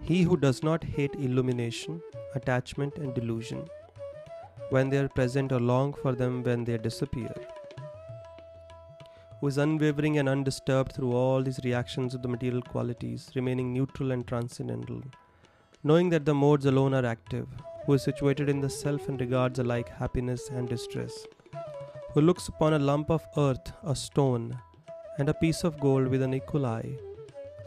He 0.00 0.22
who 0.22 0.38
does 0.38 0.62
not 0.62 0.82
hate 0.82 1.14
illumination, 1.14 2.00
attachment, 2.34 2.96
and 2.96 3.12
delusion 3.14 3.68
when 4.70 4.88
they 4.88 4.98
are 4.98 5.08
present 5.08 5.52
or 5.52 5.60
long 5.60 5.92
for 5.92 6.14
them 6.14 6.42
when 6.42 6.64
they 6.64 6.78
disappear, 6.78 7.34
who 9.39 9.47
is 9.47 9.57
unwavering 9.57 10.17
and 10.17 10.29
undisturbed 10.29 10.93
through 10.93 11.13
all 11.13 11.43
these 11.43 11.59
reactions 11.63 12.13
of 12.13 12.21
the 12.21 12.27
material 12.27 12.61
qualities, 12.61 13.29
remaining 13.35 13.73
neutral 13.73 14.11
and 14.11 14.27
transcendental, 14.27 15.01
knowing 15.83 16.09
that 16.09 16.25
the 16.25 16.33
modes 16.33 16.65
alone 16.65 16.93
are 16.93 17.05
active, 17.05 17.47
who 17.85 17.93
is 17.93 18.03
situated 18.03 18.49
in 18.49 18.61
the 18.61 18.69
self 18.69 19.07
and 19.09 19.19
regards 19.19 19.59
alike 19.59 19.89
happiness 19.89 20.49
and 20.49 20.67
distress, 20.69 21.27
who 22.13 22.21
looks 22.21 22.47
upon 22.47 22.73
a 22.73 22.79
lump 22.79 23.11
of 23.11 23.23
earth, 23.37 23.73
a 23.83 23.95
stone, 23.95 24.57
and 25.17 25.29
a 25.29 25.33
piece 25.33 25.63
of 25.63 25.79
gold 25.79 26.07
with 26.07 26.21
an 26.21 26.33
equal 26.33 26.65
eye, 26.65 26.97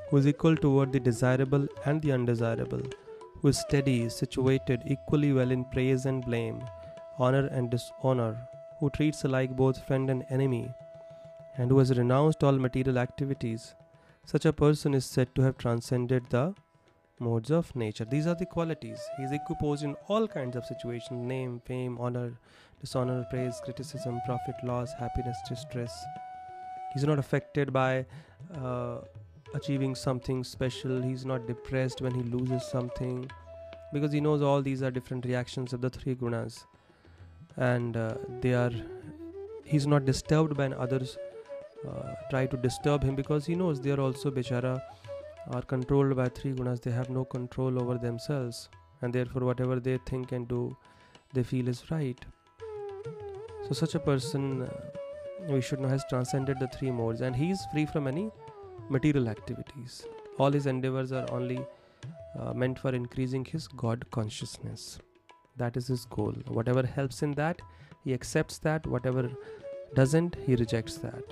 who 0.09 0.17
is 0.17 0.27
equal 0.27 0.57
toward 0.57 0.93
the 0.93 1.01
desirable 1.01 1.67
and 1.85 2.03
the 2.03 2.13
undesirable, 2.13 2.83
who 3.41 3.49
is 3.49 3.59
steady, 3.59 4.09
situated 4.09 4.83
equally 4.87 5.33
well 5.33 5.51
in 5.51 5.65
praise 5.67 6.07
and 6.07 6.25
blame, 6.25 6.65
honor 7.19 7.47
and 7.49 7.71
dishonor, 7.71 8.37
who 8.81 8.91
treats 8.91 9.25
alike 9.25 9.55
both 9.55 9.87
friend 9.87 10.11
and 10.11 10.25
enemy, 10.31 10.73
and 11.59 11.71
who 11.71 11.79
has 11.79 11.97
renounced 11.97 12.43
all 12.43 12.53
material 12.53 12.99
activities. 12.99 13.75
Such 14.25 14.47
a 14.47 14.53
person 14.53 14.95
is 14.95 15.05
said 15.05 15.35
to 15.35 15.43
have 15.43 15.59
transcended 15.59 16.25
the 16.31 16.55
modes 17.19 17.51
of 17.51 17.75
nature. 17.75 18.05
These 18.05 18.27
are 18.27 18.35
the 18.35 18.47
qualities. 18.47 19.01
He 19.17 19.25
is 19.25 19.33
equiposed 19.33 19.83
in 19.83 19.97
all 20.07 20.29
kinds 20.29 20.57
of 20.57 20.65
situations 20.65 21.27
name, 21.27 21.61
fame, 21.67 21.99
honor, 21.99 22.33
dishonor, 22.81 23.27
praise, 23.29 23.61
criticism, 23.65 24.21
profit, 24.25 24.55
loss, 24.63 24.93
happiness, 24.99 25.37
distress. 25.49 25.93
He's 26.95 27.05
not 27.05 27.19
affected 27.19 27.73
by 27.73 28.07
uh, 28.55 28.99
achieving 29.55 29.95
something 29.95 30.45
special. 30.45 31.03
He's 31.03 31.27
not 31.27 31.47
depressed 31.47 32.01
when 32.01 32.15
he 32.15 32.23
loses 32.23 32.65
something 32.65 33.31
because 33.93 34.13
he 34.13 34.21
knows 34.21 34.43
all 34.43 34.63
these 34.63 34.83
are 34.83 34.91
different 34.91 35.25
reactions 35.25 35.73
of 35.73 35.81
the 35.81 35.91
three 35.91 36.15
gunas 36.15 36.65
and 37.57 37.97
uh, 37.97 38.15
they 38.41 38.55
are 38.55 38.71
he's 39.65 39.87
not 39.87 40.05
disturbed 40.05 40.57
by 40.57 40.67
others 40.69 41.17
uh, 41.87 42.15
try 42.31 42.47
to 42.47 42.57
disturb 42.57 43.03
him 43.03 43.15
because 43.15 43.47
he 43.47 43.55
knows 43.55 43.81
they 43.81 43.91
are 43.91 44.01
also 44.01 44.31
bichara 44.31 44.81
are 45.51 45.63
controlled 45.63 46.17
by 46.17 46.29
three 46.29 46.53
gunas. 46.53 46.81
They 46.81 46.91
have 46.91 47.11
no 47.11 47.25
control 47.25 47.81
over 47.81 47.97
themselves 47.99 48.69
and 49.03 49.13
therefore 49.13 49.43
whatever 49.45 49.81
they 49.81 49.99
think 50.07 50.33
and 50.33 50.49
do 50.49 50.77
they 51.33 51.43
feel 51.43 51.69
is 51.69 51.91
right. 51.91 52.19
So 53.67 53.75
such 53.75 53.95
a 53.95 53.99
person 54.01 54.63
uh, 54.63 54.69
we 55.49 55.61
should 55.61 55.81
know 55.81 55.89
has 55.89 56.05
transcended 56.09 56.59
the 56.59 56.69
three 56.69 56.91
modes 56.91 57.21
and 57.21 57.35
he 57.35 57.51
is 57.51 57.61
free 57.73 57.87
from 57.87 58.07
any 58.07 58.31
material 58.89 59.29
activities. 59.29 60.05
All 60.39 60.51
his 60.51 60.67
endeavors 60.67 61.13
are 61.13 61.27
only 61.31 61.61
uh, 62.39 62.53
meant 62.53 62.79
for 62.79 62.95
increasing 62.95 63.45
his 63.45 63.69
god 63.69 64.05
consciousness. 64.11 64.99
That 65.57 65.77
is 65.77 65.89
his 65.89 66.05
goal. 66.07 66.35
Whatever 66.49 66.87
helps 66.87 67.23
in 67.23 67.33
that 67.33 67.61
he 68.05 68.15
accepts 68.15 68.59
that. 68.59 68.87
Whatever 68.87 69.31
doesn't 69.95 70.37
he 70.47 70.55
rejects 70.55 70.97
that 70.99 71.23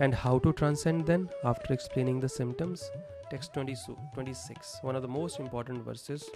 and 0.00 0.14
how 0.14 0.38
to 0.38 0.52
transcend 0.52 1.06
then 1.06 1.28
after 1.44 1.72
explaining 1.74 2.20
the 2.20 2.28
symptoms 2.28 2.90
text 3.30 3.54
22 3.54 3.96
26 4.14 4.78
one 4.82 4.96
of 4.96 5.02
the 5.02 5.14
most 5.16 5.40
important 5.40 5.84
verses 5.84 6.30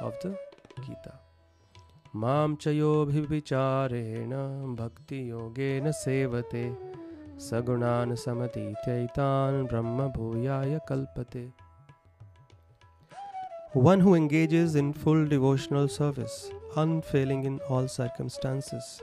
of 0.00 0.20
the 0.24 0.34
gita 0.86 1.14
मां 2.24 2.56
च 2.56 2.68
योभिविचारेण 2.74 4.30
भक्तियोगेन 4.76 5.90
सेवते 6.02 6.62
सगुणान् 7.48 8.14
समतीत्यैतान् 8.24 9.64
ब्रह्मभूयाय 9.72 10.78
कल्पते 10.88 11.46
One 13.74 14.00
who 14.00 14.14
engages 14.14 14.76
in 14.76 14.94
full 14.94 15.26
devotional 15.26 15.88
service, 15.88 16.50
unfailing 16.74 17.44
in 17.44 17.60
all 17.68 17.86
circumstances, 17.86 19.02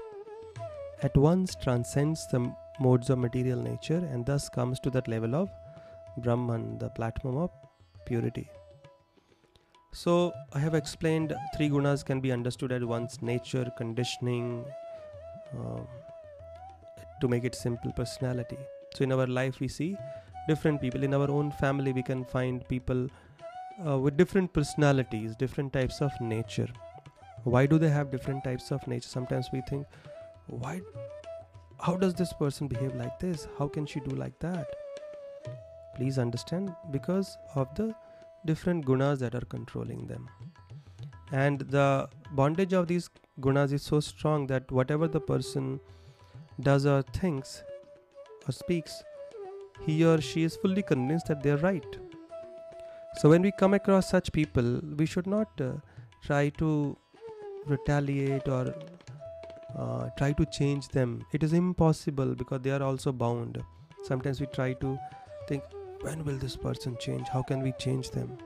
at 1.03 1.15
once 1.15 1.53
transcends 1.63 2.25
the 2.31 2.51
modes 2.80 3.10
of 3.10 3.18
material 3.18 3.60
nature 3.60 4.02
and 4.12 4.24
thus 4.26 4.48
comes 4.48 4.80
to 4.80 4.90
that 4.90 5.06
level 5.06 5.34
of 5.34 5.50
Brahman, 6.18 6.78
the 6.78 6.88
platform 6.90 7.36
of 7.36 7.50
purity. 8.06 8.48
So, 9.92 10.32
I 10.52 10.60
have 10.60 10.74
explained 10.74 11.34
three 11.56 11.68
gunas 11.68 12.04
can 12.04 12.20
be 12.20 12.30
understood 12.30 12.70
as 12.70 12.84
one's 12.84 13.20
nature, 13.22 13.70
conditioning, 13.76 14.64
uh, 15.52 15.80
to 17.20 17.28
make 17.28 17.44
it 17.44 17.56
simple, 17.56 17.92
personality. 17.92 18.56
So, 18.94 19.02
in 19.02 19.12
our 19.12 19.26
life, 19.26 19.58
we 19.58 19.66
see 19.66 19.96
different 20.46 20.80
people. 20.80 21.02
In 21.02 21.12
our 21.12 21.28
own 21.28 21.50
family, 21.50 21.92
we 21.92 22.04
can 22.04 22.24
find 22.24 22.66
people 22.68 23.08
uh, 23.84 23.98
with 23.98 24.16
different 24.16 24.52
personalities, 24.52 25.34
different 25.34 25.72
types 25.72 26.00
of 26.00 26.12
nature. 26.20 26.68
Why 27.42 27.66
do 27.66 27.78
they 27.78 27.88
have 27.88 28.12
different 28.12 28.44
types 28.44 28.70
of 28.70 28.86
nature? 28.86 29.08
Sometimes 29.08 29.48
we 29.52 29.60
think, 29.62 29.86
why? 30.46 30.80
How 31.82 31.96
does 31.96 32.14
this 32.14 32.32
person 32.32 32.68
behave 32.68 32.94
like 32.94 33.18
this? 33.18 33.48
How 33.58 33.68
can 33.68 33.86
she 33.86 34.00
do 34.00 34.14
like 34.14 34.38
that? 34.40 34.66
Please 35.96 36.18
understand 36.18 36.74
because 36.90 37.36
of 37.54 37.74
the 37.74 37.94
different 38.46 38.84
gunas 38.86 39.18
that 39.18 39.34
are 39.34 39.46
controlling 39.56 40.06
them. 40.06 40.28
And 41.32 41.60
the 41.60 42.08
bondage 42.32 42.72
of 42.72 42.86
these 42.88 43.08
gunas 43.40 43.72
is 43.72 43.82
so 43.82 44.00
strong 44.00 44.46
that 44.48 44.70
whatever 44.70 45.08
the 45.08 45.20
person 45.20 45.80
does 46.60 46.86
or 46.86 47.02
thinks 47.02 47.62
or 48.46 48.52
speaks, 48.52 49.02
he 49.80 50.04
or 50.04 50.20
she 50.20 50.44
is 50.44 50.56
fully 50.56 50.82
convinced 50.82 51.26
that 51.28 51.42
they 51.42 51.50
are 51.50 51.58
right 51.58 51.98
so, 53.16 53.28
when 53.28 53.42
we 53.42 53.50
come 53.50 53.74
across 53.74 54.08
such 54.08 54.32
people, 54.32 54.80
we 54.96 55.04
should 55.04 55.26
not 55.26 55.60
uh, 55.60 55.72
try 56.22 56.48
to 56.50 56.96
retaliate 57.66 58.48
or 58.48 58.74
uh, 59.76 60.08
try 60.16 60.32
to 60.32 60.46
change 60.46 60.88
them. 60.88 61.24
It 61.32 61.42
is 61.42 61.52
impossible 61.52 62.34
because 62.34 62.60
they 62.62 62.70
are 62.70 62.82
also 62.82 63.12
bound. 63.12 63.62
Sometimes 64.04 64.40
we 64.40 64.46
try 64.46 64.72
to 64.74 64.98
think, 65.48 65.62
when 66.00 66.24
will 66.24 66.38
this 66.38 66.56
person 66.56 66.96
change? 67.00 67.28
How 67.28 67.42
can 67.42 67.62
we 67.62 67.72
change 67.78 68.10
them? 68.10 68.38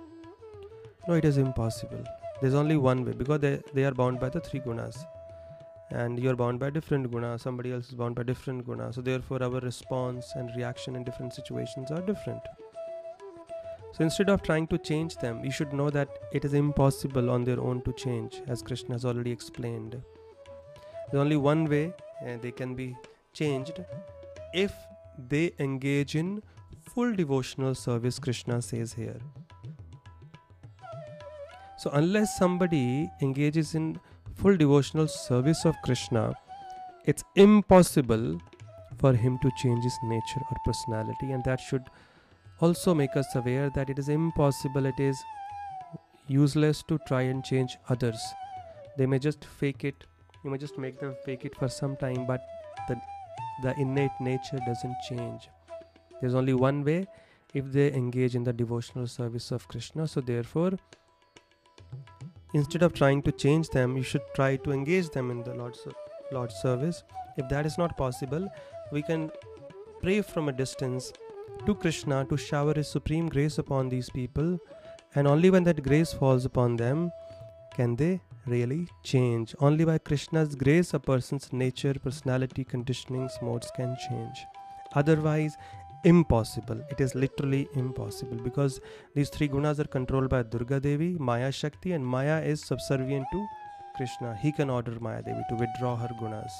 No, 1.06 1.14
it 1.14 1.24
is 1.24 1.38
impossible. 1.38 2.04
There's 2.40 2.54
only 2.54 2.76
one 2.76 3.04
way 3.04 3.12
because 3.12 3.40
they, 3.40 3.62
they 3.72 3.84
are 3.84 3.92
bound 3.92 4.20
by 4.20 4.28
the 4.28 4.40
three 4.40 4.60
gunas. 4.60 5.04
And 5.90 6.18
you're 6.18 6.34
bound 6.34 6.58
by 6.58 6.70
different 6.70 7.10
guna, 7.12 7.38
somebody 7.38 7.72
else 7.72 7.88
is 7.88 7.94
bound 7.94 8.16
by 8.16 8.24
different 8.24 8.64
guna. 8.66 8.92
So, 8.92 9.00
therefore, 9.00 9.42
our 9.42 9.60
response 9.60 10.32
and 10.34 10.50
reaction 10.56 10.96
in 10.96 11.04
different 11.04 11.34
situations 11.34 11.90
are 11.90 12.00
different. 12.00 12.40
So 13.94 14.02
instead 14.02 14.28
of 14.28 14.42
trying 14.42 14.66
to 14.68 14.78
change 14.78 15.14
them, 15.18 15.44
you 15.44 15.52
should 15.52 15.72
know 15.72 15.88
that 15.88 16.08
it 16.32 16.44
is 16.44 16.52
impossible 16.52 17.30
on 17.30 17.44
their 17.44 17.60
own 17.60 17.80
to 17.82 17.92
change, 17.92 18.42
as 18.48 18.60
Krishna 18.60 18.96
has 18.96 19.04
already 19.04 19.30
explained. 19.30 20.02
There's 21.10 21.20
only 21.20 21.36
one 21.36 21.66
way 21.66 21.92
they 22.40 22.50
can 22.50 22.74
be 22.74 22.96
changed 23.32 23.84
if 24.52 24.72
they 25.28 25.52
engage 25.58 26.16
in 26.16 26.42
full 26.82 27.14
devotional 27.14 27.74
service, 27.74 28.18
Krishna 28.18 28.62
says 28.62 28.92
here. 28.92 29.20
So, 31.78 31.90
unless 31.92 32.38
somebody 32.38 33.10
engages 33.20 33.74
in 33.74 34.00
full 34.36 34.56
devotional 34.56 35.08
service 35.08 35.64
of 35.64 35.74
Krishna, 35.84 36.34
it's 37.04 37.22
impossible 37.36 38.40
for 38.98 39.12
him 39.12 39.38
to 39.42 39.50
change 39.58 39.84
his 39.84 39.98
nature 40.04 40.40
or 40.50 40.56
personality, 40.64 41.32
and 41.32 41.44
that 41.44 41.60
should 41.60 41.82
also 42.60 42.94
make 42.94 43.16
us 43.16 43.26
aware 43.34 43.70
that 43.74 43.90
it 43.90 43.98
is 43.98 44.08
impossible, 44.08 44.86
it 44.86 44.98
is 44.98 45.22
useless 46.26 46.82
to 46.84 46.98
try 47.06 47.22
and 47.22 47.44
change 47.44 47.76
others. 47.88 48.20
They 48.96 49.06
may 49.06 49.18
just 49.18 49.44
fake 49.44 49.84
it, 49.84 50.04
you 50.44 50.50
may 50.50 50.58
just 50.58 50.78
make 50.78 51.00
them 51.00 51.16
fake 51.24 51.44
it 51.44 51.56
for 51.56 51.68
some 51.68 51.96
time, 51.96 52.26
but 52.26 52.46
the, 52.86 53.00
the 53.62 53.74
innate 53.80 54.18
nature 54.20 54.58
doesn't 54.66 54.96
change. 55.08 55.48
There's 56.20 56.34
only 56.34 56.52
one 56.52 56.84
way 56.84 57.06
if 57.54 57.72
they 57.72 57.92
engage 57.92 58.34
in 58.34 58.44
the 58.44 58.52
devotional 58.52 59.06
service 59.06 59.50
of 59.50 59.66
Krishna. 59.68 60.06
So, 60.06 60.20
therefore, 60.20 60.72
instead 62.52 62.82
of 62.82 62.92
trying 62.92 63.22
to 63.22 63.32
change 63.32 63.70
them, 63.70 63.96
you 63.96 64.02
should 64.02 64.22
try 64.34 64.56
to 64.56 64.72
engage 64.72 65.08
them 65.10 65.30
in 65.30 65.42
the 65.42 65.54
Lord's, 65.54 65.86
Lord's 66.30 66.56
service. 66.56 67.02
If 67.38 67.48
that 67.48 67.64
is 67.64 67.78
not 67.78 67.96
possible, 67.96 68.48
we 68.92 69.02
can 69.02 69.30
pray 70.02 70.20
from 70.20 70.48
a 70.48 70.52
distance 70.52 71.12
to 71.64 71.74
Krishna 71.74 72.26
to 72.26 72.36
shower 72.36 72.74
His 72.74 72.88
supreme 72.88 73.28
grace 73.28 73.58
upon 73.58 73.88
these 73.88 74.10
people, 74.10 74.58
and 75.14 75.26
only 75.26 75.48
when 75.48 75.64
that 75.64 75.82
grace 75.82 76.12
falls 76.12 76.44
upon 76.44 76.76
them 76.76 77.10
can 77.74 77.96
they 77.96 78.20
really 78.46 78.88
change. 79.02 79.54
Only 79.60 79.84
by 79.84 79.98
Krishna's 79.98 80.54
grace, 80.54 80.94
a 80.94 80.98
person's 80.98 81.52
nature, 81.52 81.94
personality, 81.94 82.64
conditionings, 82.64 83.40
modes 83.42 83.70
can 83.76 83.96
change. 84.08 84.44
Otherwise, 84.94 85.56
impossible. 86.04 86.80
It 86.90 87.00
is 87.00 87.14
literally 87.14 87.68
impossible 87.74 88.36
because 88.36 88.80
these 89.14 89.30
three 89.30 89.48
gunas 89.48 89.78
are 89.78 89.88
controlled 89.96 90.28
by 90.28 90.42
Durga 90.42 90.80
Devi, 90.80 91.16
Maya 91.18 91.50
Shakti, 91.50 91.92
and 91.92 92.06
Maya 92.06 92.42
is 92.42 92.64
subservient 92.64 93.26
to 93.32 93.46
Krishna. 93.96 94.36
He 94.42 94.52
can 94.52 94.70
order 94.70 94.98
Maya 95.00 95.22
Devi 95.22 95.42
to 95.48 95.54
withdraw 95.56 95.96
her 95.96 96.10
gunas 96.20 96.52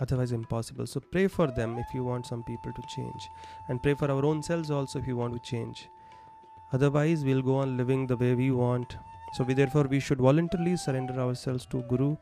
otherwise 0.00 0.32
impossible 0.32 0.86
so 0.86 0.98
pray 1.12 1.28
for 1.28 1.48
them 1.48 1.78
if 1.78 1.86
you 1.94 2.02
want 2.02 2.26
some 2.26 2.42
people 2.44 2.72
to 2.72 2.82
change 2.88 3.28
and 3.68 3.80
pray 3.82 3.94
for 3.94 4.10
our 4.10 4.24
own 4.24 4.42
selves 4.42 4.70
also 4.70 4.98
if 4.98 5.06
you 5.06 5.16
want 5.16 5.32
to 5.32 5.38
change 5.48 5.86
Otherwise, 6.72 7.22
we'll 7.22 7.42
go 7.42 7.56
on 7.56 7.76
living 7.76 8.06
the 8.06 8.16
way 8.16 8.34
we 8.34 8.50
want. 8.50 8.96
So, 9.34 9.44
we 9.44 9.54
therefore 9.54 9.84
we 9.84 10.00
should 10.00 10.18
voluntarily 10.18 10.76
surrender 10.76 11.14
ourselves 11.14 11.66
to 11.66 11.82
Guru 11.82 12.16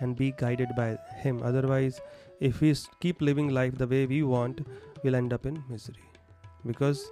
and 0.00 0.16
be 0.16 0.32
guided 0.36 0.70
by 0.76 0.98
Him. 1.18 1.42
Otherwise, 1.44 2.00
if 2.40 2.60
we 2.60 2.74
keep 3.00 3.20
living 3.20 3.50
life 3.50 3.76
the 3.78 3.86
way 3.86 4.06
we 4.06 4.22
want, 4.22 4.66
we'll 5.04 5.14
end 5.14 5.32
up 5.32 5.46
in 5.46 5.62
misery. 5.68 6.04
Because 6.66 7.08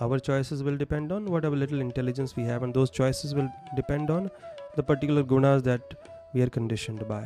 our 0.00 0.18
choices 0.18 0.62
will 0.62 0.76
depend 0.76 1.12
on 1.12 1.26
whatever 1.26 1.54
little 1.54 1.80
intelligence 1.80 2.34
we 2.34 2.44
have, 2.44 2.62
and 2.62 2.72
those 2.72 2.90
choices 2.90 3.34
will 3.34 3.50
depend 3.76 4.10
on 4.10 4.30
the 4.76 4.82
particular 4.82 5.22
gunas 5.22 5.62
that 5.64 5.82
we 6.34 6.42
are 6.42 6.48
conditioned 6.48 7.06
by. 7.06 7.24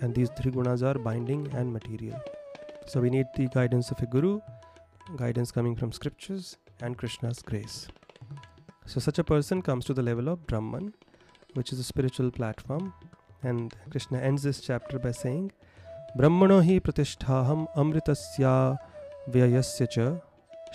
And 0.00 0.14
these 0.14 0.30
three 0.38 0.52
gunas 0.52 0.82
are 0.82 0.98
binding 0.98 1.52
and 1.54 1.72
material. 1.72 2.20
So 2.86 3.00
we 3.00 3.10
need 3.10 3.26
the 3.36 3.48
guidance 3.48 3.90
of 3.90 4.00
a 4.00 4.06
guru, 4.06 4.40
guidance 5.16 5.50
coming 5.50 5.74
from 5.74 5.90
scriptures, 5.92 6.56
and 6.80 6.96
Krishna's 6.96 7.40
grace. 7.40 7.88
So 8.86 9.00
such 9.00 9.18
a 9.18 9.24
person 9.24 9.62
comes 9.62 9.84
to 9.86 9.94
the 9.94 10.02
level 10.02 10.28
of 10.28 10.46
Brahman, 10.46 10.92
which 11.54 11.72
is 11.72 11.78
a 11.78 11.84
spiritual 11.84 12.30
platform. 12.30 12.92
And 13.42 13.74
Krishna 13.90 14.18
ends 14.18 14.42
this 14.42 14.60
chapter 14.60 14.98
by 14.98 15.12
saying, 15.12 15.52
Brahmano 16.18 16.64
hi 16.64 16.78
pratisthaham 16.80 17.66
amritasya 17.76 18.78
vyayasya 19.30 19.90
cha 19.90 20.20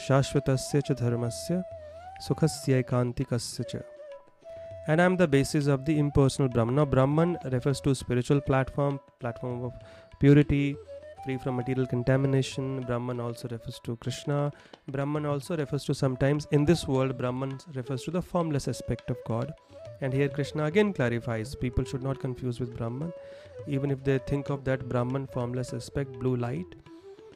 shashvatasya 0.08 0.84
cha 0.86 0.94
dharmasya 0.96 1.64
sukhasya 2.28 2.84
ekantikasya 2.84 3.68
cha. 3.70 3.80
And 4.88 5.02
I 5.02 5.06
am 5.06 5.18
the 5.18 5.28
basis 5.28 5.68
of 5.68 5.86
the 5.86 5.98
impersonal 6.00 6.50
Brahman. 6.50 6.76
Now 6.76 6.86
Brahman 6.86 7.38
refers 7.46 7.80
to 7.82 7.94
spiritual 7.94 8.42
platform, 8.42 9.00
platform 9.20 9.64
of 9.64 9.74
purity, 10.20 10.76
free 11.24 11.38
from 11.38 11.56
material 11.56 11.88
contamination. 11.88 12.82
Brahman 12.82 13.20
also 13.20 13.48
refers 13.48 13.80
to 13.84 13.96
Krishna. 13.98 14.52
Brahman 14.88 15.26
also 15.26 15.58
refers 15.58 15.84
to 15.86 15.94
sometimes 15.94 16.48
in 16.52 16.66
this 16.66 16.88
world, 16.88 17.18
Brahman 17.18 17.60
refers 17.74 18.04
to 18.04 18.12
the 18.12 18.22
formless 18.22 18.68
aspect 18.68 19.10
of 19.10 19.18
God. 19.28 19.54
And 20.02 20.14
here 20.14 20.30
Krishna 20.30 20.66
again 20.66 20.94
clarifies 20.94 21.56
people 21.56 21.84
should 21.84 22.04
not 22.04 22.20
confuse 22.20 22.60
with 22.60 22.76
Brahman. 22.78 23.12
Even 23.68 23.92
if 23.92 24.04
they 24.04 24.18
think 24.20 24.50
of 24.50 24.64
that 24.66 24.88
Brahman 24.88 25.28
formless 25.28 25.74
aspect, 25.74 26.14
blue 26.20 26.36
light, 26.36 26.76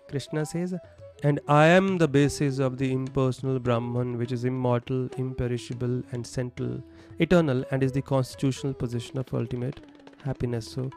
Krishna 0.09 0.45
says, 0.45 0.73
and 1.23 1.39
I 1.47 1.67
am 1.67 1.97
the 1.97 2.07
basis 2.07 2.59
of 2.59 2.77
the 2.77 2.91
impersonal 2.91 3.57
Brahman, 3.57 4.17
which 4.17 4.33
is 4.33 4.43
immortal, 4.43 5.07
imperishable, 5.17 6.03
and 6.11 6.27
central, 6.27 6.83
eternal, 7.19 7.63
and 7.71 7.81
is 7.81 7.93
the 7.93 8.01
constitutional 8.01 8.73
position 8.73 9.17
of 9.17 9.33
ultimate 9.33 9.79
happiness. 10.25 10.67
So, 10.69 10.89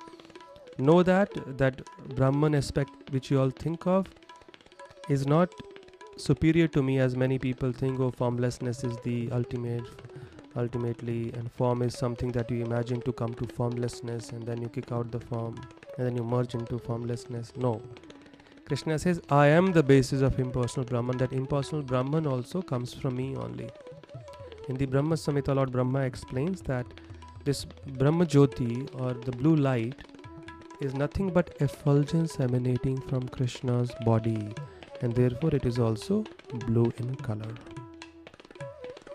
know 0.78 1.02
that 1.02 1.30
that 1.58 1.82
brahman 2.14 2.54
aspect 2.54 2.90
which 3.10 3.30
you 3.30 3.40
all 3.40 3.50
think 3.50 3.86
of 3.86 4.06
is 5.08 5.26
not 5.26 5.50
superior 6.16 6.66
to 6.68 6.82
me 6.82 6.98
as 6.98 7.16
many 7.16 7.38
people 7.38 7.72
think. 7.72 8.00
Oh 8.00 8.10
formlessness 8.10 8.84
is 8.84 8.96
the 9.04 9.30
ultimate 9.32 9.84
ultimately 10.56 11.32
and 11.34 11.50
form 11.52 11.82
is 11.82 11.96
something 11.96 12.32
that 12.32 12.50
you 12.50 12.64
imagine 12.64 13.00
to 13.02 13.12
come 13.12 13.34
to 13.34 13.46
formlessness 13.54 14.30
and 14.30 14.42
then 14.46 14.60
you 14.60 14.68
kick 14.68 14.90
out 14.90 15.10
the 15.10 15.20
form 15.20 15.54
and 15.96 16.06
then 16.06 16.16
you 16.16 16.24
merge 16.24 16.54
into 16.54 16.78
formlessness. 16.78 17.52
No. 17.56 17.82
Krishna 18.66 18.98
says 18.98 19.20
i 19.30 19.46
am 19.46 19.72
the 19.72 19.82
basis 19.82 20.22
of 20.22 20.38
impersonal 20.40 20.84
brahman 20.84 21.18
that 21.18 21.32
impersonal 21.32 21.82
brahman 21.82 22.26
also 22.26 22.62
comes 22.62 22.92
from 22.92 23.16
me 23.16 23.36
only. 23.36 23.68
In 24.68 24.76
the 24.76 24.86
brahma 24.86 25.14
samhita 25.14 25.54
lord 25.54 25.70
brahma 25.70 26.00
explains 26.00 26.62
that 26.62 26.86
this 27.44 27.64
brahma 27.98 28.26
jyoti 28.26 28.88
or 29.00 29.14
the 29.14 29.30
blue 29.30 29.54
light 29.54 29.94
is 30.80 30.94
nothing 30.94 31.30
but 31.30 31.56
effulgence 31.60 32.38
emanating 32.40 33.00
from 33.02 33.28
Krishna's 33.28 33.90
body, 34.04 34.54
and 35.00 35.14
therefore 35.14 35.54
it 35.54 35.64
is 35.64 35.78
also 35.78 36.24
blue 36.66 36.92
in 36.98 37.14
color. 37.16 37.54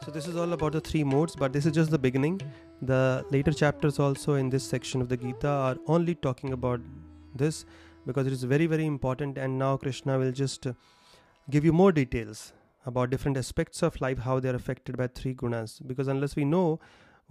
So, 0.04 0.10
this 0.10 0.28
is 0.28 0.36
all 0.36 0.54
about 0.54 0.72
the 0.72 0.82
three 0.82 1.04
modes, 1.04 1.36
but 1.36 1.54
this 1.54 1.66
is 1.66 1.74
just 1.74 1.92
the 1.92 2.00
beginning. 2.00 2.42
The 2.82 3.24
later 3.30 3.52
chapters, 3.52 4.00
also 4.00 4.34
in 4.34 4.50
this 4.50 4.64
section 4.64 5.00
of 5.00 5.10
the 5.10 5.18
Gita, 5.18 5.48
are 5.48 5.78
only 5.86 6.16
talking 6.16 6.54
about 6.54 6.80
this 7.36 7.66
because 8.08 8.26
it 8.26 8.34
is 8.34 8.44
very, 8.44 8.66
very 8.66 8.88
important. 8.88 9.38
And 9.38 9.60
now 9.60 9.78
Krishna 9.78 10.18
will 10.18 10.32
just 10.32 10.66
give 11.52 11.64
you 11.64 11.72
more 11.72 11.92
details 11.92 12.54
about 12.88 13.12
different 13.12 13.38
aspects 13.38 13.84
of 13.84 14.02
life, 14.02 14.18
how 14.18 14.40
they 14.40 14.50
are 14.50 14.56
affected 14.56 14.98
by 14.98 15.06
three 15.06 15.36
gunas. 15.36 15.86
Because 15.86 16.08
unless 16.08 16.36
we 16.36 16.46
know 16.46 16.80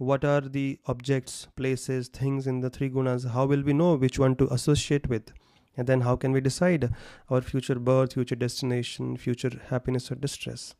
what 0.01 0.25
are 0.25 0.41
the 0.41 0.79
objects, 0.87 1.47
places, 1.55 2.07
things 2.07 2.47
in 2.47 2.61
the 2.61 2.71
three 2.71 2.89
gunas? 2.89 3.31
How 3.31 3.45
will 3.45 3.61
we 3.61 3.73
know 3.73 3.95
which 3.95 4.17
one 4.17 4.35
to 4.37 4.51
associate 4.51 5.07
with? 5.07 5.31
And 5.77 5.87
then 5.87 6.01
how 6.01 6.15
can 6.15 6.31
we 6.31 6.41
decide 6.41 6.89
our 7.29 7.41
future 7.41 7.75
birth, 7.75 8.13
future 8.13 8.35
destination, 8.35 9.15
future 9.15 9.51
happiness 9.67 10.11
or 10.11 10.15
distress? 10.15 10.73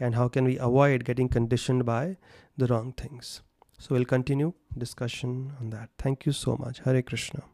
And 0.00 0.16
how 0.16 0.26
can 0.26 0.44
we 0.44 0.58
avoid 0.58 1.04
getting 1.04 1.28
conditioned 1.28 1.86
by 1.86 2.16
the 2.56 2.66
wrong 2.66 2.92
things? 2.92 3.42
So 3.78 3.94
we'll 3.94 4.04
continue 4.04 4.54
discussion 4.76 5.52
on 5.60 5.70
that. 5.70 5.90
Thank 5.96 6.26
you 6.26 6.32
so 6.32 6.56
much. 6.56 6.80
Hare 6.80 7.02
Krishna. 7.02 7.44